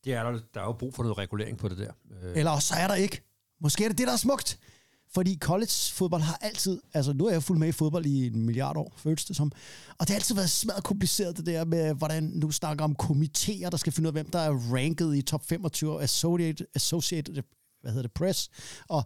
[0.06, 1.92] det er der, der er jo brug for noget regulering på det der.
[2.24, 3.22] Øh, Eller også så er der ikke.
[3.62, 4.60] Måske er det det, der er smukt.
[5.14, 6.80] Fordi college-fodbold har altid...
[6.94, 9.52] Altså, nu er jeg fuldt med i fodbold i en milliard år, føles det som.
[9.90, 13.70] Og det har altid været smadret kompliceret, det der med, hvordan nu snakker om komitéer,
[13.70, 17.44] der skal finde ud af, hvem der er ranket i top 25 Associated, Associated
[17.82, 18.50] hvad hedder det, Press.
[18.88, 19.04] Og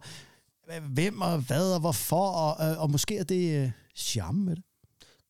[0.90, 2.26] hvem og hvad og hvorfor.
[2.30, 4.64] Og, øh, og måske er det øh, charme med det.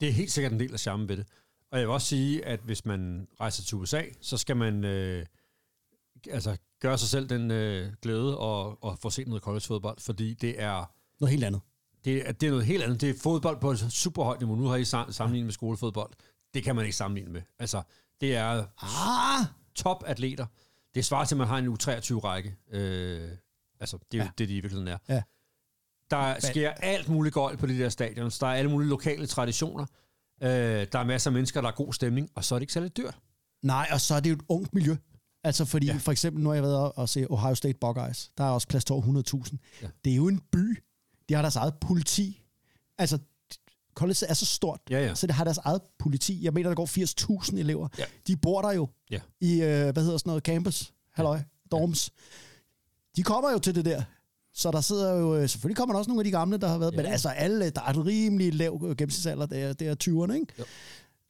[0.00, 1.26] Det er helt sikkert en del af charmen ved det.
[1.72, 5.26] Og jeg vil også sige, at hvis man rejser til USA, så skal man øh,
[6.30, 10.62] altså gøre sig selv den øh, glæde og, og få set noget college-fodbold, fordi det
[10.62, 11.60] er, Noget helt andet.
[12.04, 13.00] det, er, det er noget helt andet.
[13.00, 14.56] Det er fodbold på et super højt niveau.
[14.56, 16.10] Nu har I sam- sammenlignet med skolefodbold.
[16.54, 17.42] Det kan man ikke sammenligne med.
[17.58, 17.82] Altså,
[18.20, 19.46] det er Ah!
[19.74, 20.46] topatleter.
[20.94, 22.56] Det svarer til, at man har en U23-række.
[22.70, 23.30] Øh,
[23.80, 24.30] altså, det er jo Ja.
[24.38, 24.98] det, de i virkeligheden er.
[25.08, 25.22] Ja.
[26.10, 28.38] Der sker alt muligt gøjl på de der stadions.
[28.38, 29.86] Der er alle mulige lokale traditioner.
[30.42, 30.48] Øh,
[30.92, 32.96] der er masser af mennesker, der er god stemning, og så er det ikke særlig
[32.96, 33.18] dyrt.
[33.62, 34.96] Nej, og så er det jo et ungt miljø.
[35.44, 35.96] Altså fordi, ja.
[35.96, 38.30] For eksempel, nu har jeg været og- og se Ohio State Buckeyes.
[38.38, 39.58] Der er også plads til over 100.000.
[39.82, 39.88] Ja.
[40.04, 40.82] Det er jo en by.
[41.28, 42.42] De har deres eget politi.
[42.98, 43.18] Altså,
[43.94, 45.14] college er så stort, Ja, ja.
[45.14, 46.44] så det har deres eget politi.
[46.44, 47.88] Jeg mener, der går 80.000 elever.
[47.98, 48.04] Ja.
[48.26, 49.20] De bor der jo Ja.
[49.40, 51.40] i, øh, hvad hedder sådan noget, campus, halløj,
[51.70, 52.10] dorms.
[53.16, 54.02] De kommer jo til det der.
[54.52, 56.78] Så der sidder jo, øh, selvfølgelig kommer der også nogle af de gamle, der har
[56.78, 56.96] været, ja.
[56.96, 60.32] Men altså alle, der er et rimelig lav øh, gennemsnitsalder, det er, det er 20'erne,
[60.34, 60.46] ikke?
[60.58, 60.64] Jo.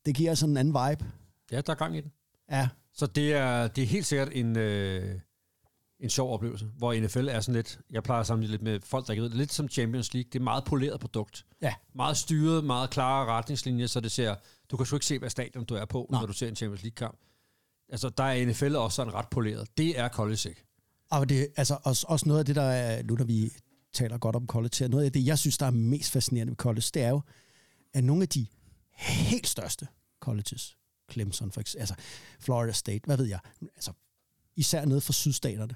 [0.07, 1.05] Det giver sådan en anden vibe.
[1.51, 2.13] Ja, der er gang i den.
[2.51, 5.21] Ja, Så det er, det er helt sikkert en, øh,
[6.01, 9.07] en sjov oplevelse, hvor NFL er sådan lidt, jeg plejer at sammenligne lidt med folk,
[9.07, 10.29] der ikke ved det, lidt som Champions League.
[10.29, 11.47] Det er et meget poleret produkt.
[11.63, 11.75] Ja.
[11.95, 14.35] Meget styret, meget klare retningslinjer, så det ser,
[14.71, 16.21] du kan sgu ikke se, hvad stadion du er på, Nej.
[16.21, 17.19] når du ser en Champions League-kamp.
[17.89, 19.69] Altså, der er NFL også sådan ret poleret.
[19.79, 20.65] Det er college ikke.
[21.11, 23.51] Og det altså også, også noget af det, der er, nu når vi
[23.93, 26.57] taler godt om college her, noget af det, jeg synes, der er mest fascinerende ved
[26.57, 27.21] college, det er jo,
[27.95, 28.47] at nogle af de
[28.93, 29.89] helt største
[30.21, 30.77] colleges,
[31.15, 31.95] Clemson for eksempel, altså
[32.41, 33.39] Florida State, hvad ved jeg,
[33.75, 33.93] altså
[34.57, 35.75] især nede fra sydstaterne,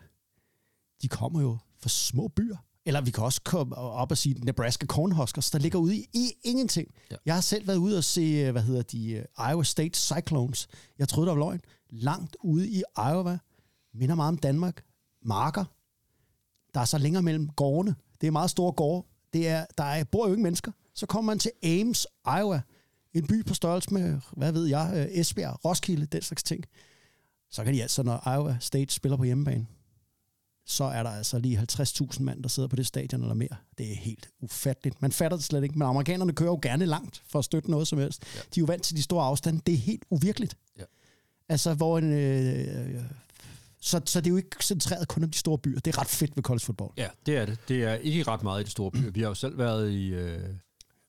[1.02, 2.56] de kommer jo fra små byer.
[2.86, 6.32] Eller vi kan også komme op og sige Nebraska Cornhuskers, der ligger ude i, i
[6.44, 6.94] ingenting.
[7.10, 7.16] Ja.
[7.26, 10.68] Jeg har selv været ude og se, hvad hedder de, øh, Iowa State Cyclones.
[10.98, 11.60] Jeg troede, der var løgn.
[11.90, 13.38] Langt ude i Iowa.
[13.94, 14.84] Minder meget om Danmark.
[15.22, 15.64] Marker.
[16.74, 17.94] Der er så længere mellem gårdene.
[18.20, 19.06] Det er meget store gårde.
[19.32, 20.72] Det er, der er, bor jo ikke mennesker.
[20.94, 22.60] Så kommer man til Ames, Iowa.
[23.18, 26.64] En by på størrelse med, hvad ved jeg, øh, Esbjerg, Roskilde, den slags ting.
[27.50, 29.66] Så kan de altså, når Iowa State spiller på hjemmebane,
[30.66, 33.56] så er der altså lige 50.000 mand, der sidder på det stadion eller mere.
[33.78, 35.02] Det er helt ufatteligt.
[35.02, 37.88] Man fatter det slet ikke, men amerikanerne kører jo gerne langt for at støtte noget
[37.88, 38.22] som helst.
[38.34, 38.40] Ja.
[38.40, 39.60] De er jo vant til de store afstande.
[39.66, 40.56] Det er helt uvirkeligt.
[40.78, 40.84] Ja.
[41.48, 42.12] Altså, hvor en...
[42.12, 43.02] Øh,
[43.80, 45.80] så, så det er jo ikke centreret kun om de store byer.
[45.80, 46.90] Det er ret fedt ved college football.
[46.96, 47.58] Ja, det er det.
[47.68, 49.10] Det er ikke ret meget i de store byer.
[49.10, 50.48] Vi har jo selv været i, øh,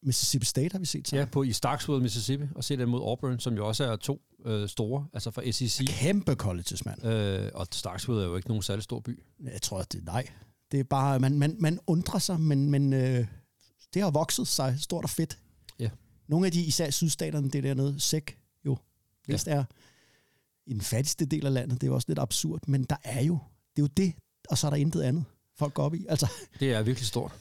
[0.03, 1.31] Mississippi State har vi set ja, sammen.
[1.31, 4.69] på, i Starksville, Mississippi, og set dem mod Auburn, som jo også er to øh,
[4.69, 5.87] store, altså fra SEC.
[5.87, 7.05] Kæmpe colleges, mand.
[7.05, 9.23] Øh, og Starksville er jo ikke nogen særlig stor by.
[9.43, 10.27] Jeg tror, det nej.
[10.71, 13.27] Det er bare, man, man, man undrer sig, men, men øh,
[13.93, 15.39] det har vokset sig stort og fedt.
[15.79, 15.89] Ja.
[16.27, 18.77] Nogle af de, især sydstaterne, det dernede, sæk jo,
[19.27, 19.51] vist ja.
[19.53, 19.63] er
[20.65, 21.81] i den fattigste del af landet.
[21.81, 23.39] Det er jo også lidt absurd, men der er jo,
[23.75, 24.13] det er jo det,
[24.49, 25.25] og så er der intet andet,
[25.57, 26.05] folk går op i.
[26.09, 27.31] Altså, Det er virkelig stort.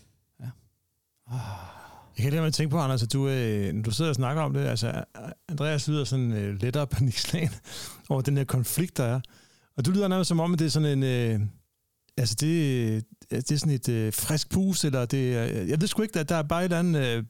[2.19, 4.61] Jeg kan det tænke på, Anders, at du, øh, du sidder og snakker om det,
[4.61, 5.05] altså
[5.49, 7.51] Andreas lyder sådan øh, lettere panikslagen
[8.09, 9.21] over den her konflikt, der er.
[9.77, 11.03] Og du lyder nærmest som om, at det er sådan en...
[11.03, 11.41] Øh,
[12.16, 15.43] altså, det, øh, det er sådan et øh, frisk pus, eller det er...
[15.43, 17.07] Jeg ved sgu ikke, der, der er bare et eller andet...
[17.07, 17.25] Øh,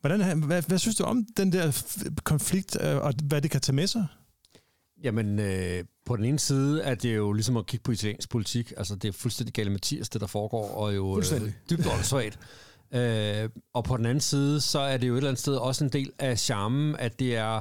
[0.00, 1.82] hvordan, hvad, hvad synes du om den der
[2.24, 4.06] konflikt, øh, og hvad det kan tage med sig?
[5.04, 8.72] Jamen, øh, på den ene side er det jo ligesom at kigge på italiensk politik.
[8.76, 12.38] Altså, det er fuldstændig galt Mathias, det der foregår, og jo øh, dybt åndssvagt.
[12.94, 15.84] Øh, og på den anden side, så er det jo et eller andet sted også
[15.84, 17.60] en del af charmen, at det er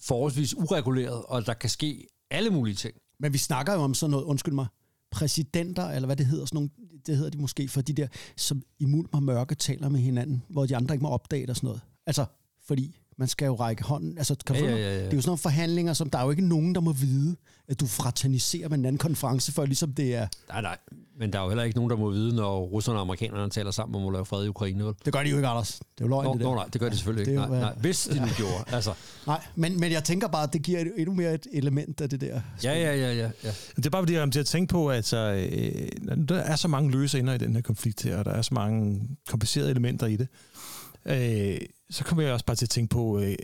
[0.00, 2.94] forholdsvis ureguleret, og der kan ske alle mulige ting.
[3.20, 4.66] men vi snakker jo om sådan noget, undskyld mig,
[5.10, 6.70] præsidenter, eller hvad det hedder, sådan nogle,
[7.06, 10.42] det hedder de måske, for de der, som i mulm og mørke taler med hinanden,
[10.48, 11.80] hvor de andre ikke må opdage det og sådan noget.
[12.06, 12.24] Altså,
[12.66, 14.18] fordi man skal jo række hånden.
[14.18, 15.04] Altså, kan Ja, ja, ja, ja, ja, ja.
[15.04, 17.36] Det er jo sådan nogle forhandlinger, som der er jo ikke nogen, der må vide,
[17.68, 20.26] at du fraterniserer med en anden konference, før ligesom det er...
[20.48, 20.76] Nej, nej.
[21.18, 23.70] Men der er jo heller ikke nogen, der må vide, når russerne og amerikanerne taler
[23.70, 24.84] sammen om at lave fred i Ukraine.
[24.84, 24.94] Vel?
[25.04, 25.72] Det gør de jo ikke, Anders.
[25.72, 26.46] Det er jo løgn, Nå, det der.
[26.46, 27.42] nå, nej, det gør de selvfølgelig Det ikke.
[27.42, 27.74] er jo, Nej, nej.
[27.80, 28.64] Hvis de nu gjorde.
[28.76, 28.92] Altså,
[29.26, 32.20] Nej, men, men jeg tænker bare, at det giver endnu mere et element af det
[32.20, 32.40] der.
[32.64, 33.30] ja, ja, ja, ja.
[33.44, 33.52] ja.
[33.76, 35.16] Det er bare fordi, jeg kom til at tænke på, at så,
[35.52, 35.88] øh,
[36.28, 38.54] der er så mange løse ender i den her konflikt her, og der er så
[38.54, 40.28] mange komplicerede elementer i det.
[41.06, 41.58] Øh,
[41.90, 43.34] så kommer jeg også bare til at tænke på, øh,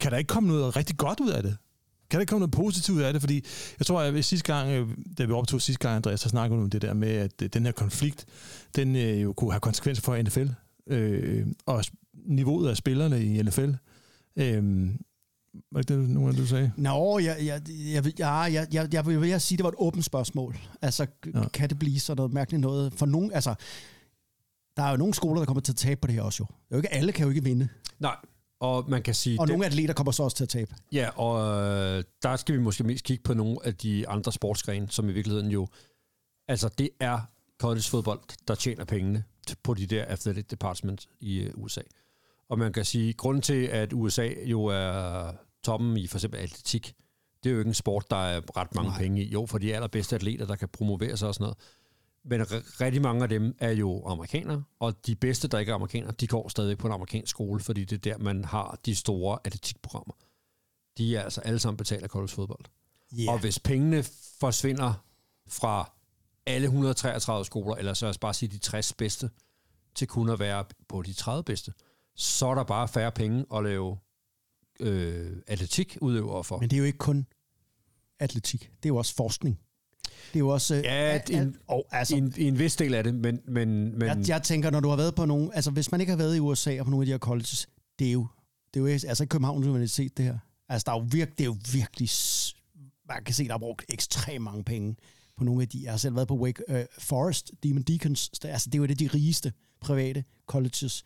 [0.00, 1.56] kan der ikke komme noget rigtig godt ud af det?
[2.10, 3.22] Kan der ikke komme noget positivt ud af det?
[3.22, 3.44] Fordi
[3.78, 6.64] jeg tror, at sidste gang, øh, da vi optog sidste gang, Andreas, så snakkede vi
[6.64, 8.26] om det der med, at øh, den her konflikt,
[8.76, 10.48] den øh, jo kunne have konsekvenser for NFL,
[10.86, 13.70] øh, og niveauet af spillerne i NFL.
[14.36, 14.90] Øh,
[15.72, 16.72] var det det, nogen af du sagde?
[16.76, 19.74] Nå, jeg, jeg, jeg, jeg, jeg, jeg, jeg vil jeg sige, at det var et
[19.78, 20.56] åbent spørgsmål.
[20.82, 21.48] Altså, ja.
[21.48, 22.92] kan det blive sådan noget mærkeligt noget?
[22.92, 23.54] For nogen, altså,
[24.76, 26.46] der er jo nogle skoler, der kommer til at tabe på det her også jo.
[26.46, 27.68] Det er jo ikke, alle kan jo ikke vinde.
[27.98, 28.16] Nej,
[28.60, 29.40] og man kan sige...
[29.40, 30.74] Og det- nogle atleter kommer så også til at tabe.
[30.92, 31.62] Ja, og
[31.98, 35.12] øh, der skal vi måske mest kigge på nogle af de andre sportsgrene, som i
[35.12, 35.66] virkeligheden jo...
[36.48, 37.20] Altså, det er
[37.60, 39.24] college-fodbold, der tjener pengene
[39.62, 41.80] på de der athletic departments i øh, USA.
[42.48, 45.32] Og man kan sige, grunden til, at USA jo er
[45.64, 46.94] toppen i for eksempel atletik,
[47.44, 48.90] det er jo ikke en sport, der er ret mange.
[48.90, 48.98] Nej.
[48.98, 49.28] penge i.
[49.30, 51.58] Jo, for de allerbedste atleter, der kan promovere sig og sådan noget.
[52.24, 52.40] Men
[52.80, 56.26] rigtig mange af dem er jo amerikanere, og de bedste, der ikke er amerikanere, de
[56.26, 60.14] går stadig på en amerikansk skole, fordi det er der, man har de store atletikprogrammer.
[60.98, 62.64] De er altså alle sammen betalt af college fodbold.
[63.14, 63.32] Yeah.
[63.34, 64.04] Og hvis pengene
[64.40, 65.04] forsvinder
[65.48, 65.92] fra
[66.46, 69.30] alle 133 skoler, eller så lad os bare sige de 60 bedste,
[69.94, 71.72] til kun at være på de 30 bedste,
[72.14, 73.98] så er der bare færre penge at lave
[74.80, 76.58] øh, atletikudøvere for.
[76.58, 77.26] Men det er jo ikke kun
[78.18, 78.60] atletik.
[78.60, 79.60] Det er jo også forskning.
[80.28, 80.74] Det er jo også...
[80.74, 83.40] øh, Ja, at, en- og, altså, en, en vis del af det, men...
[83.48, 85.54] men, men jeg, jeg tænker, når du har været på nogle...
[85.54, 87.68] Altså, hvis man ikke har været i USA og på nogle af de her colleges,
[87.98, 88.26] det er jo...
[88.74, 90.38] Det er jo altså ikke Københavns Universitet, det her.
[90.68, 92.08] Altså, der er jo virke, det er jo virkelig...
[93.08, 94.96] Man kan se, der er brugt ekstremt mange penge
[95.36, 95.80] på nogle af de...
[95.82, 98.30] Jeg har selv været på Wake uh, Forest, Demon Deacons.
[98.44, 101.04] Altså, det er jo et af de rigeste private colleges.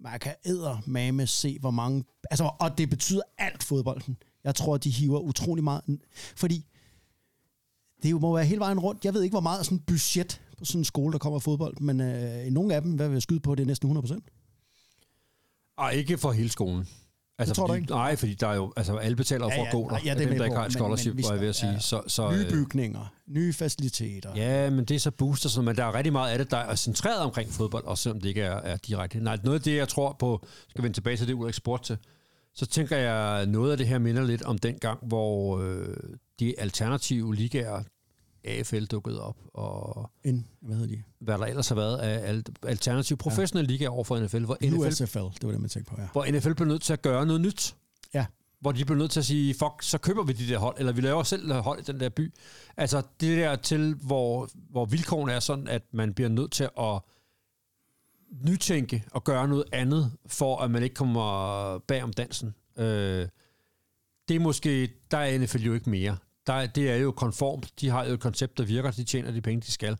[0.00, 2.04] Man kan eddermame se, hvor mange...
[2.30, 4.16] Altså, og det betyder alt fodbolden.
[4.44, 5.82] Jeg tror, de hiver utrolig meget...
[6.36, 6.66] Fordi
[8.02, 9.04] det jo må være hele vejen rundt.
[9.04, 12.00] Jeg ved ikke, hvor meget sådan budget på sådan en skole, der kommer fodbold, men
[12.00, 14.24] øh, i nogle af dem, hvad vil jeg skyde på, det er næsten 100 procent.
[15.76, 16.88] Og ikke for hele skolen.
[17.40, 17.92] Altså, Det tror du fordi, ikke?
[17.92, 19.98] Nej, fordi der er jo, altså, alle betaler Ja, for ja, at gå der.
[20.04, 21.48] ja, det er dem, der ikke har et men- scholarship, men vi var jeg ved
[21.48, 21.72] at sige.
[21.72, 21.78] ja.
[21.78, 24.32] Så, så, Nye øh, bygninger, nye faciliteter.
[24.36, 26.56] Ja, men det er så booster, så, men der er rigtig meget af det, der
[26.56, 29.20] er centreret omkring fodbold, også selvom det ikke er, er direkte.
[29.20, 31.96] Nej, noget af det, jeg tror på, skal vende tilbage til det, Ulrik spurgte til,
[32.54, 35.96] så tænker jeg, noget af det her minder lidt om den gang, hvor øh,
[36.40, 37.82] de alternative ligaer,
[38.44, 41.02] AFL dukkede op, og En, hvad hedder de?
[41.18, 44.74] hvad der ellers har været af al- alternative professionelle ligaer over for NFL, hvor NFL,
[44.76, 46.08] USFL, det var det, man tænkte på, ja.
[46.12, 47.76] hvor NFL blev nødt til at gøre noget nyt.
[48.14, 48.26] Ja.
[48.60, 50.92] Hvor de blev nødt til at sige, fuck, så køber vi de der hold, eller
[50.92, 52.34] vi laver selv hold i den der by.
[52.76, 57.00] Altså det der til, hvor, hvor vilkårene er sådan, at man bliver nødt til at
[58.44, 62.54] nytænke og gøre noget andet, for at man ikke kommer bag om dansen.
[62.78, 63.28] Øh,
[64.28, 66.16] det er måske, der er NFL jo ikke mere.
[66.48, 67.72] Der, er- det er jo konformt.
[67.80, 68.90] De har jo et koncept, der virker.
[68.90, 69.96] De tjener de penge, de skal.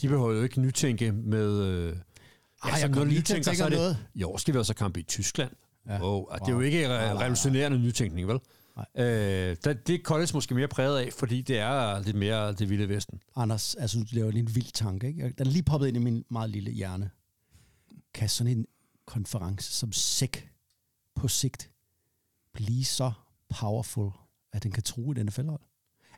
[0.00, 1.62] De behøver jo ikke nytænke med...
[1.62, 1.96] Øh,
[2.64, 3.96] Ej, så jeg når lige til at nytænker, tænke så er det, noget.
[4.32, 5.50] år skal vi også have kamp i Tyskland.
[5.86, 5.92] Ja.
[5.94, 6.00] Ja.
[6.02, 6.26] Wow.
[6.34, 6.60] Det er jo Wow.
[6.62, 7.22] ikke Nej, nej, re- nej.
[7.22, 8.38] revolutionerende nytænkning, vel?
[8.78, 12.70] Øh, der, det er college måske mere præget af, fordi det er lidt mere det
[12.70, 13.20] vilde vesten.
[13.36, 15.22] Anders, altså, du laver lige en vild tanke, ikke?
[15.38, 17.10] Den er lige poppet ind i min meget lille hjerne.
[18.14, 18.66] Kan sådan en
[19.06, 20.42] konference som SEC
[21.14, 21.70] på sigt
[22.54, 23.12] blive så
[23.60, 24.10] powerful,
[24.52, 25.60] at den kan true et NFL-hold?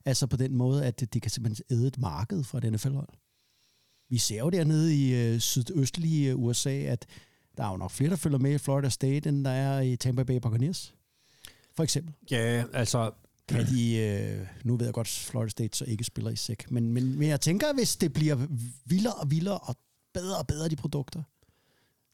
[0.05, 3.09] Altså på den måde, at det, det kan simpelthen æde et marked for et NFL-hold.
[4.09, 7.07] Vi ser jo dernede i øh, sydøstlige USA, at
[7.57, 9.97] der er jo nok flere, der følger med i Florida State, end der er i
[9.97, 10.95] Tampa Bay Buccaneers.
[11.77, 12.15] For eksempel.
[12.31, 13.11] Ja, altså...
[13.49, 16.59] Kan de, øh, nu ved jeg godt, at Florida State så ikke spiller i SEC,
[16.69, 18.47] men, men, men jeg tænker, hvis det bliver
[18.85, 19.77] vildere og vildere og
[20.15, 21.23] bedre og bedre, de produkter.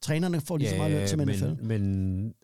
[0.03, 1.45] Trænerne får lige så meget løn som NFL.
[1.45, 2.35] men, men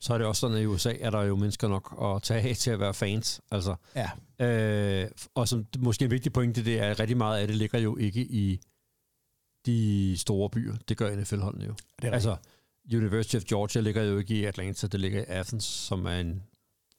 [0.00, 2.50] så er det også sådan, at i USA er der jo mennesker nok at tage
[2.50, 3.40] af til at være fans.
[3.50, 4.10] Altså, Ja.
[4.46, 7.78] øh, og som måske en vigtig pointe, det er, at rigtig meget af det ligger
[7.78, 8.60] jo ikke i
[9.66, 10.74] de store byer.
[10.88, 11.74] Det gør NFL-holdene jo.
[12.02, 12.36] Det er altså,
[12.94, 16.42] University of Georgia ligger jo ikke i Atlanta, det ligger i Athens, som er en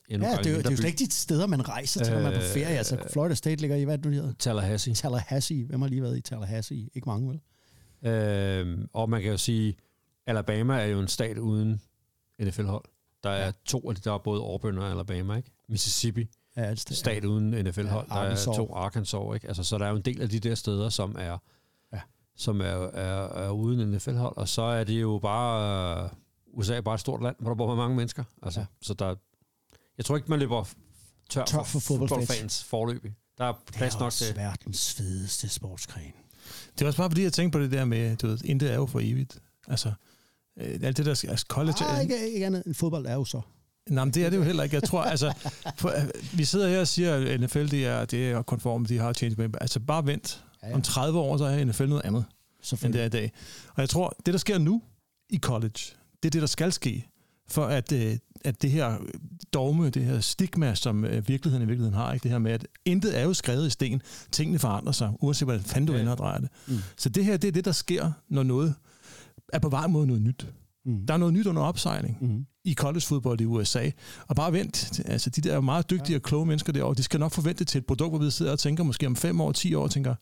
[0.09, 2.13] endnu Ja, det er, jo- det er jo slet ikke de steder, man rejser til,
[2.13, 2.77] når man er på ferie.
[2.77, 4.33] Altså, Florida State ligger i, hvad det hedder?
[4.39, 4.93] Tallahassee.
[4.93, 5.65] Tallahassee.
[5.65, 6.89] Hvem har lige været i Tallahassee?
[6.95, 7.39] Ikke mange, vel?
[8.11, 9.75] Øhm, og man kan jo sige,
[10.27, 11.81] Alabama er jo en stat uden
[12.41, 12.83] NFL-hold.
[13.23, 13.51] Der er ja.
[13.65, 15.51] to af de, der er både Auburn og Alabama, ikke?
[15.69, 16.27] Mississippi.
[16.57, 18.07] Ja, det- stat uden NFL-hold.
[18.11, 19.47] Ja, der er to Arkansas, ikke?
[19.47, 21.37] Altså, så der er jo en del af de der steder, som er,
[21.93, 21.99] Ja.
[22.35, 26.03] som er, er, er uden NFL-hold, og så er det jo bare...
[26.03, 26.09] Øh,
[26.53, 28.23] USA er bare et stort land, hvor der bor mange mennesker.
[28.43, 28.65] Altså, Ja.
[28.81, 29.15] Så der,
[29.97, 30.65] jeg tror ikke, man løber
[31.29, 32.09] tør, Tør for fodboldfans.
[32.27, 33.15] fodboldfans forløbig.
[33.37, 34.35] Der er Det plads er nok også til...
[34.35, 36.13] verdens fedeste sportsgren.
[36.73, 38.75] Det er også bare fordi, jeg tænker på det der med, du ved, intet er
[38.75, 39.39] jo for evigt.
[39.67, 39.93] Altså,
[40.59, 41.75] øh, alt det der, altså college...
[41.85, 43.41] Ah, ikke, ikke andet end fodbold er jo så.
[43.89, 44.75] Nej, men det er det jo heller ikke.
[44.75, 45.33] Jeg tror, altså,
[45.77, 48.97] for, øh, vi sidder her og siger, at NFL, det er, det er konform, de
[48.97, 49.49] har change.
[49.61, 50.43] Altså, bare vent.
[50.63, 50.73] Ja, Ja.
[50.75, 52.25] Om 30 år, så er NFL noget andet,
[52.83, 53.31] end det er i dag.
[53.75, 54.81] Og jeg tror, det, der sker nu
[55.29, 55.79] i college,
[56.23, 57.07] det er det, der skal ske,
[57.47, 58.97] for at, øh, at det her
[59.53, 62.23] dogme, det her stigma, som øh, virkeligheden i virkeligheden har, ikke?
[62.23, 64.01] det her med, at intet er jo skrevet i sten,
[64.31, 65.97] tingene forandrer sig, uanset hvordan fanden du Ja.
[65.97, 66.49] vender og drejer det.
[66.67, 66.77] Mm.
[66.97, 68.75] Så det her, det er det, der sker, når noget
[69.53, 70.47] er på vej mod noget nyt.
[70.85, 71.05] Mm.
[71.07, 72.45] Der er noget nyt under opsejling Mm.
[72.63, 73.89] i collegefodbold i USA.
[74.27, 75.01] Og bare vent.
[75.05, 77.85] Altså, de der meget dygtige og kloge mennesker derovre, de skal nok forvente til et
[77.85, 80.15] produkt, hvor vi sidder og tænker måske om fem år, ti år, og tænker,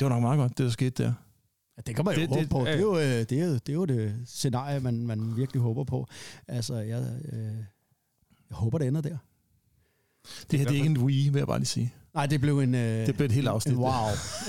[0.00, 1.12] det var nok meget godt, det der skete der.
[1.76, 2.58] Ja, det kan man jo Det- håbe det- på.
[2.60, 2.70] Det ja.
[2.72, 5.84] er, jo, øh, det, er jo, det er jo det scenarie, man, man virkelig håber
[5.84, 6.06] på.
[6.48, 7.38] Altså, jeg, øh,
[8.50, 9.16] jeg håber, det ender der.
[10.50, 11.94] Det her det er ikke en Wii, vil jeg bare lige sige.
[12.14, 12.74] Nej, det blev en...
[12.74, 13.72] Øh, Det blev et helt afsnit.
[13.74, 13.92] En wow.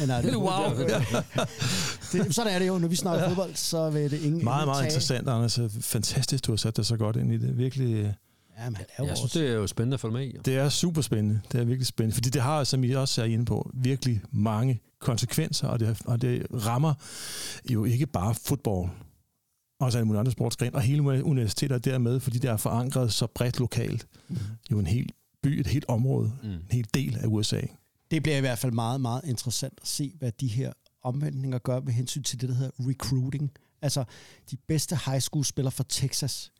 [0.02, 0.64] En, nej, det, Wow.
[2.12, 4.44] det, sådan er det jo, når vi snakker fodbold, så vil det ingen...
[4.44, 4.88] Meget, meget tage.
[4.88, 5.60] interessant, Anders.
[5.82, 7.58] Fantastisk, du har sat dig så godt ind i det.
[7.58, 8.10] Virkelig, øh,
[8.58, 10.38] Ja, men han er jo Jeg synes, det er jo spændende at følge med i.
[10.46, 11.42] det er super spændende.
[11.52, 12.14] Det er virkelig spændende.
[12.14, 16.22] Fordi det har, som I også er inde på, virkelig mange konsekvenser, og det, og
[16.22, 16.94] det rammer
[17.72, 18.90] jo ikke bare fodbold,
[19.80, 23.60] også alle mulige andre sportsgren, og hele universiteter dermed, fordi det er forankret så bredt
[23.60, 24.08] lokalt.
[24.28, 24.40] Mhm.
[24.72, 25.10] Jo en hel
[25.44, 26.50] by, et helt område, Mm.
[26.50, 27.62] en hel del af USA.
[28.12, 31.80] Det bliver i hvert fald meget, meget interessant at se, hvad de her omvendninger gør
[31.82, 33.52] med hensyn til det, der hedder recruiting.
[33.82, 34.04] Altså,
[34.52, 36.52] de bedste high school spillere fra Texas,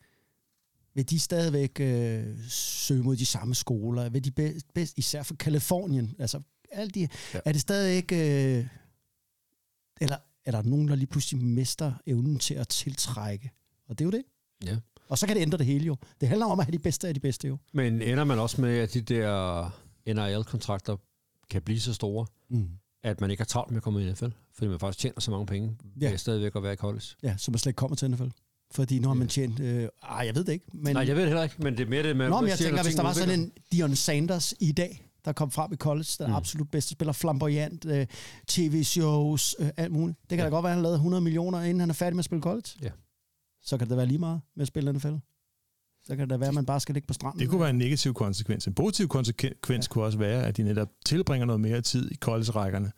[0.96, 4.10] vil de stadigvæk øh, søge mod de samme skoler?
[4.10, 6.16] Vil de bedst, bedst især fra Kalifornien?
[6.20, 7.40] Altså, alle de, ja.
[7.46, 8.16] Er det stadig ikke...
[8.58, 8.68] Øh,
[10.02, 13.52] eller er der nogen, der lige pludselig mister evnen til at tiltrække?
[13.88, 14.24] Og det er jo det.
[14.66, 14.78] Ja.
[15.10, 15.96] Og så kan det ændre det hele jo.
[16.22, 17.58] Det handler om at have de bedste af de bedste jo.
[17.74, 19.70] Men ender man også med, at de der
[20.08, 20.98] NRL-kontrakter
[21.50, 22.68] kan blive så store, Mm.
[23.04, 24.26] at man ikke har travlt med at komme i NFL,
[24.56, 26.10] fordi man faktisk tjener så mange penge Ja.
[26.10, 27.06] ved stadigvæk at være i college.
[27.24, 28.28] Ja, så man slet ikke kommer til NFL.
[28.72, 29.60] Fordi nu har man tjent...
[29.60, 30.66] Øh, ah, jeg ved det ikke.
[30.74, 32.30] Men, Nej, jeg ved det heller ikke, men det er mere det med...
[32.30, 35.32] Nå, men jeg tænker, når hvis der var sådan en Dion Sanders i dag, der
[35.32, 36.34] kom frem i college, den Mm.
[36.36, 38.08] absolut bedste spiller, flamboyant, øh,
[38.48, 40.18] tv-shows, øh, alt muligt.
[40.22, 40.38] Det kan.
[40.40, 40.44] Ja.
[40.46, 42.42] da godt være, at han lavede 100 millioner, inden han er færdig med at spille
[42.42, 42.64] college.
[42.82, 42.90] Ja.
[43.64, 45.14] Så kan det da være lige meget med at spille NFL.
[46.06, 47.40] Så kan det da være, at man bare skal ligge på stranden.
[47.40, 48.68] Det kunne være en negativ konsekvens.
[48.68, 49.90] En positiv konsekvens ja.
[49.90, 52.92] kunne også være, at de netop tilbringer noget mere tid i college-rækkerne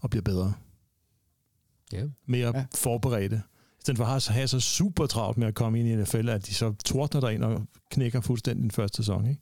[0.00, 0.52] og bliver bedre.
[1.92, 2.02] Ja.
[2.26, 2.64] Mere Ja.
[2.74, 3.42] forberedte.
[3.78, 6.46] I stedet for at have så super travlt med at komme ind i NFL, at
[6.46, 9.26] de så tordner der ind og knækker fuldstændig den første sæson.
[9.26, 9.40] Ikke?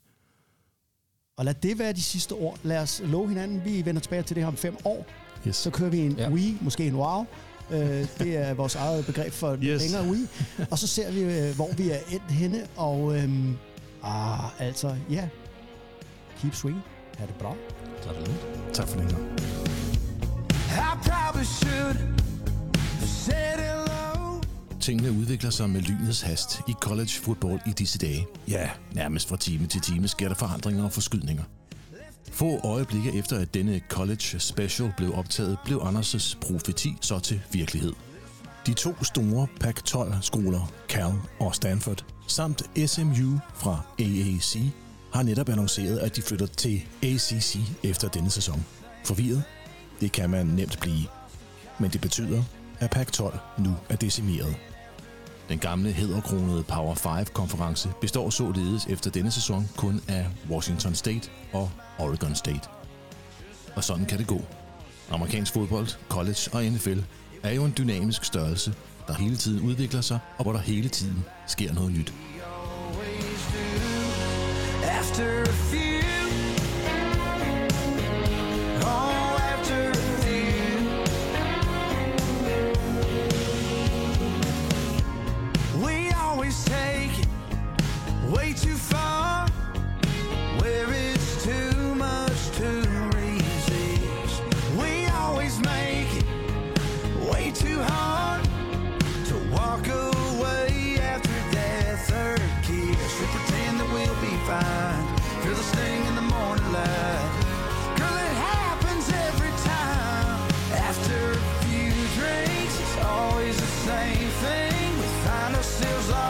[1.37, 2.59] Og lad det være de sidste ord.
[2.63, 5.05] Lad os love hinanden, vi vender tilbage til det her om fem år.
[5.47, 5.55] Yes.
[5.55, 6.23] Så kører vi en ja.
[6.23, 6.31] Ja.
[6.31, 7.25] Wii, måske en wow.
[7.71, 9.81] Øh, det er vores eget begreb for yes.
[9.81, 10.27] Længere Wii.
[10.71, 12.67] Og så ser vi, øh, hvor vi er endt henne.
[12.75, 13.57] Og øhm,
[14.03, 15.27] ah, altså, ja.
[16.41, 16.81] Keep swing.
[17.17, 17.55] Ha' det bra.
[18.01, 18.31] Så er det.
[18.73, 19.15] Tak for det.
[20.69, 21.97] I probably should
[22.99, 24.41] have said hello.
[24.79, 28.27] Tingene udvikler sig med lynets hast i college football i disse dage.
[28.47, 31.43] Ja, nærmest fra time til time sker der forandringer og forskydninger.
[32.33, 37.93] Få øjeblikke efter, at denne college special blev optaget, blev Anders' profeti så til virkelighed.
[38.67, 44.57] De to store Pac-12-skoler, Cal og Stanford, samt SMU fra AAC,
[45.13, 48.65] har netop annonceret, at de flytter til ACC efter denne sæson.
[49.05, 49.43] Forvirret?
[50.01, 51.05] Det kan man nemt blive.
[51.79, 52.43] Men det betyder,
[52.79, 54.55] at Pac-12 nu er decimeret.
[55.49, 61.71] Den gamle hedderkronede Power 5-konference består således efter denne sæson kun af Washington State og
[61.99, 62.69] Oregon State.
[63.75, 64.41] Og sådan kan det gå.
[65.11, 66.99] Amerikansk fodbold, college og NFL
[67.43, 68.73] er jo en dynamisk størrelse,
[69.07, 72.13] der hele tiden udvikler sig, og hvor der hele tiden sker noget nyt.
[74.83, 75.92] After a few.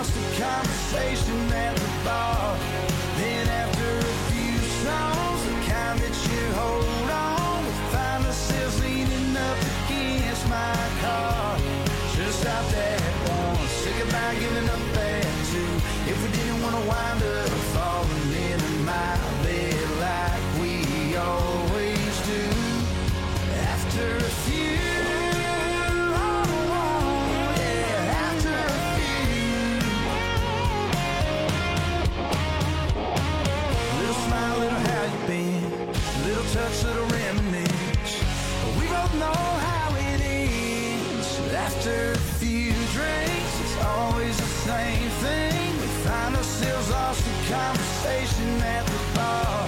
[0.03, 2.82] The conversation at the bar.
[41.85, 45.81] After a few drinks, it's always the same thing.
[45.81, 49.67] We find ourselves lost in conversation at the bar.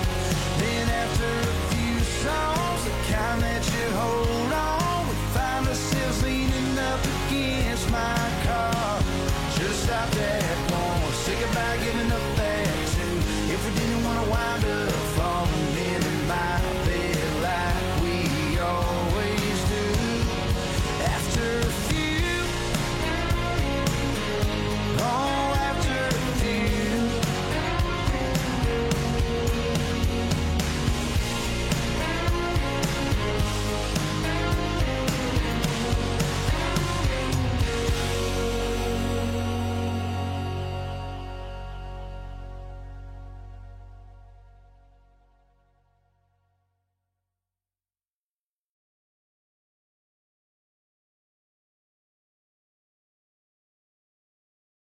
[0.57, 4.44] Then after a few songs, the kind that you hold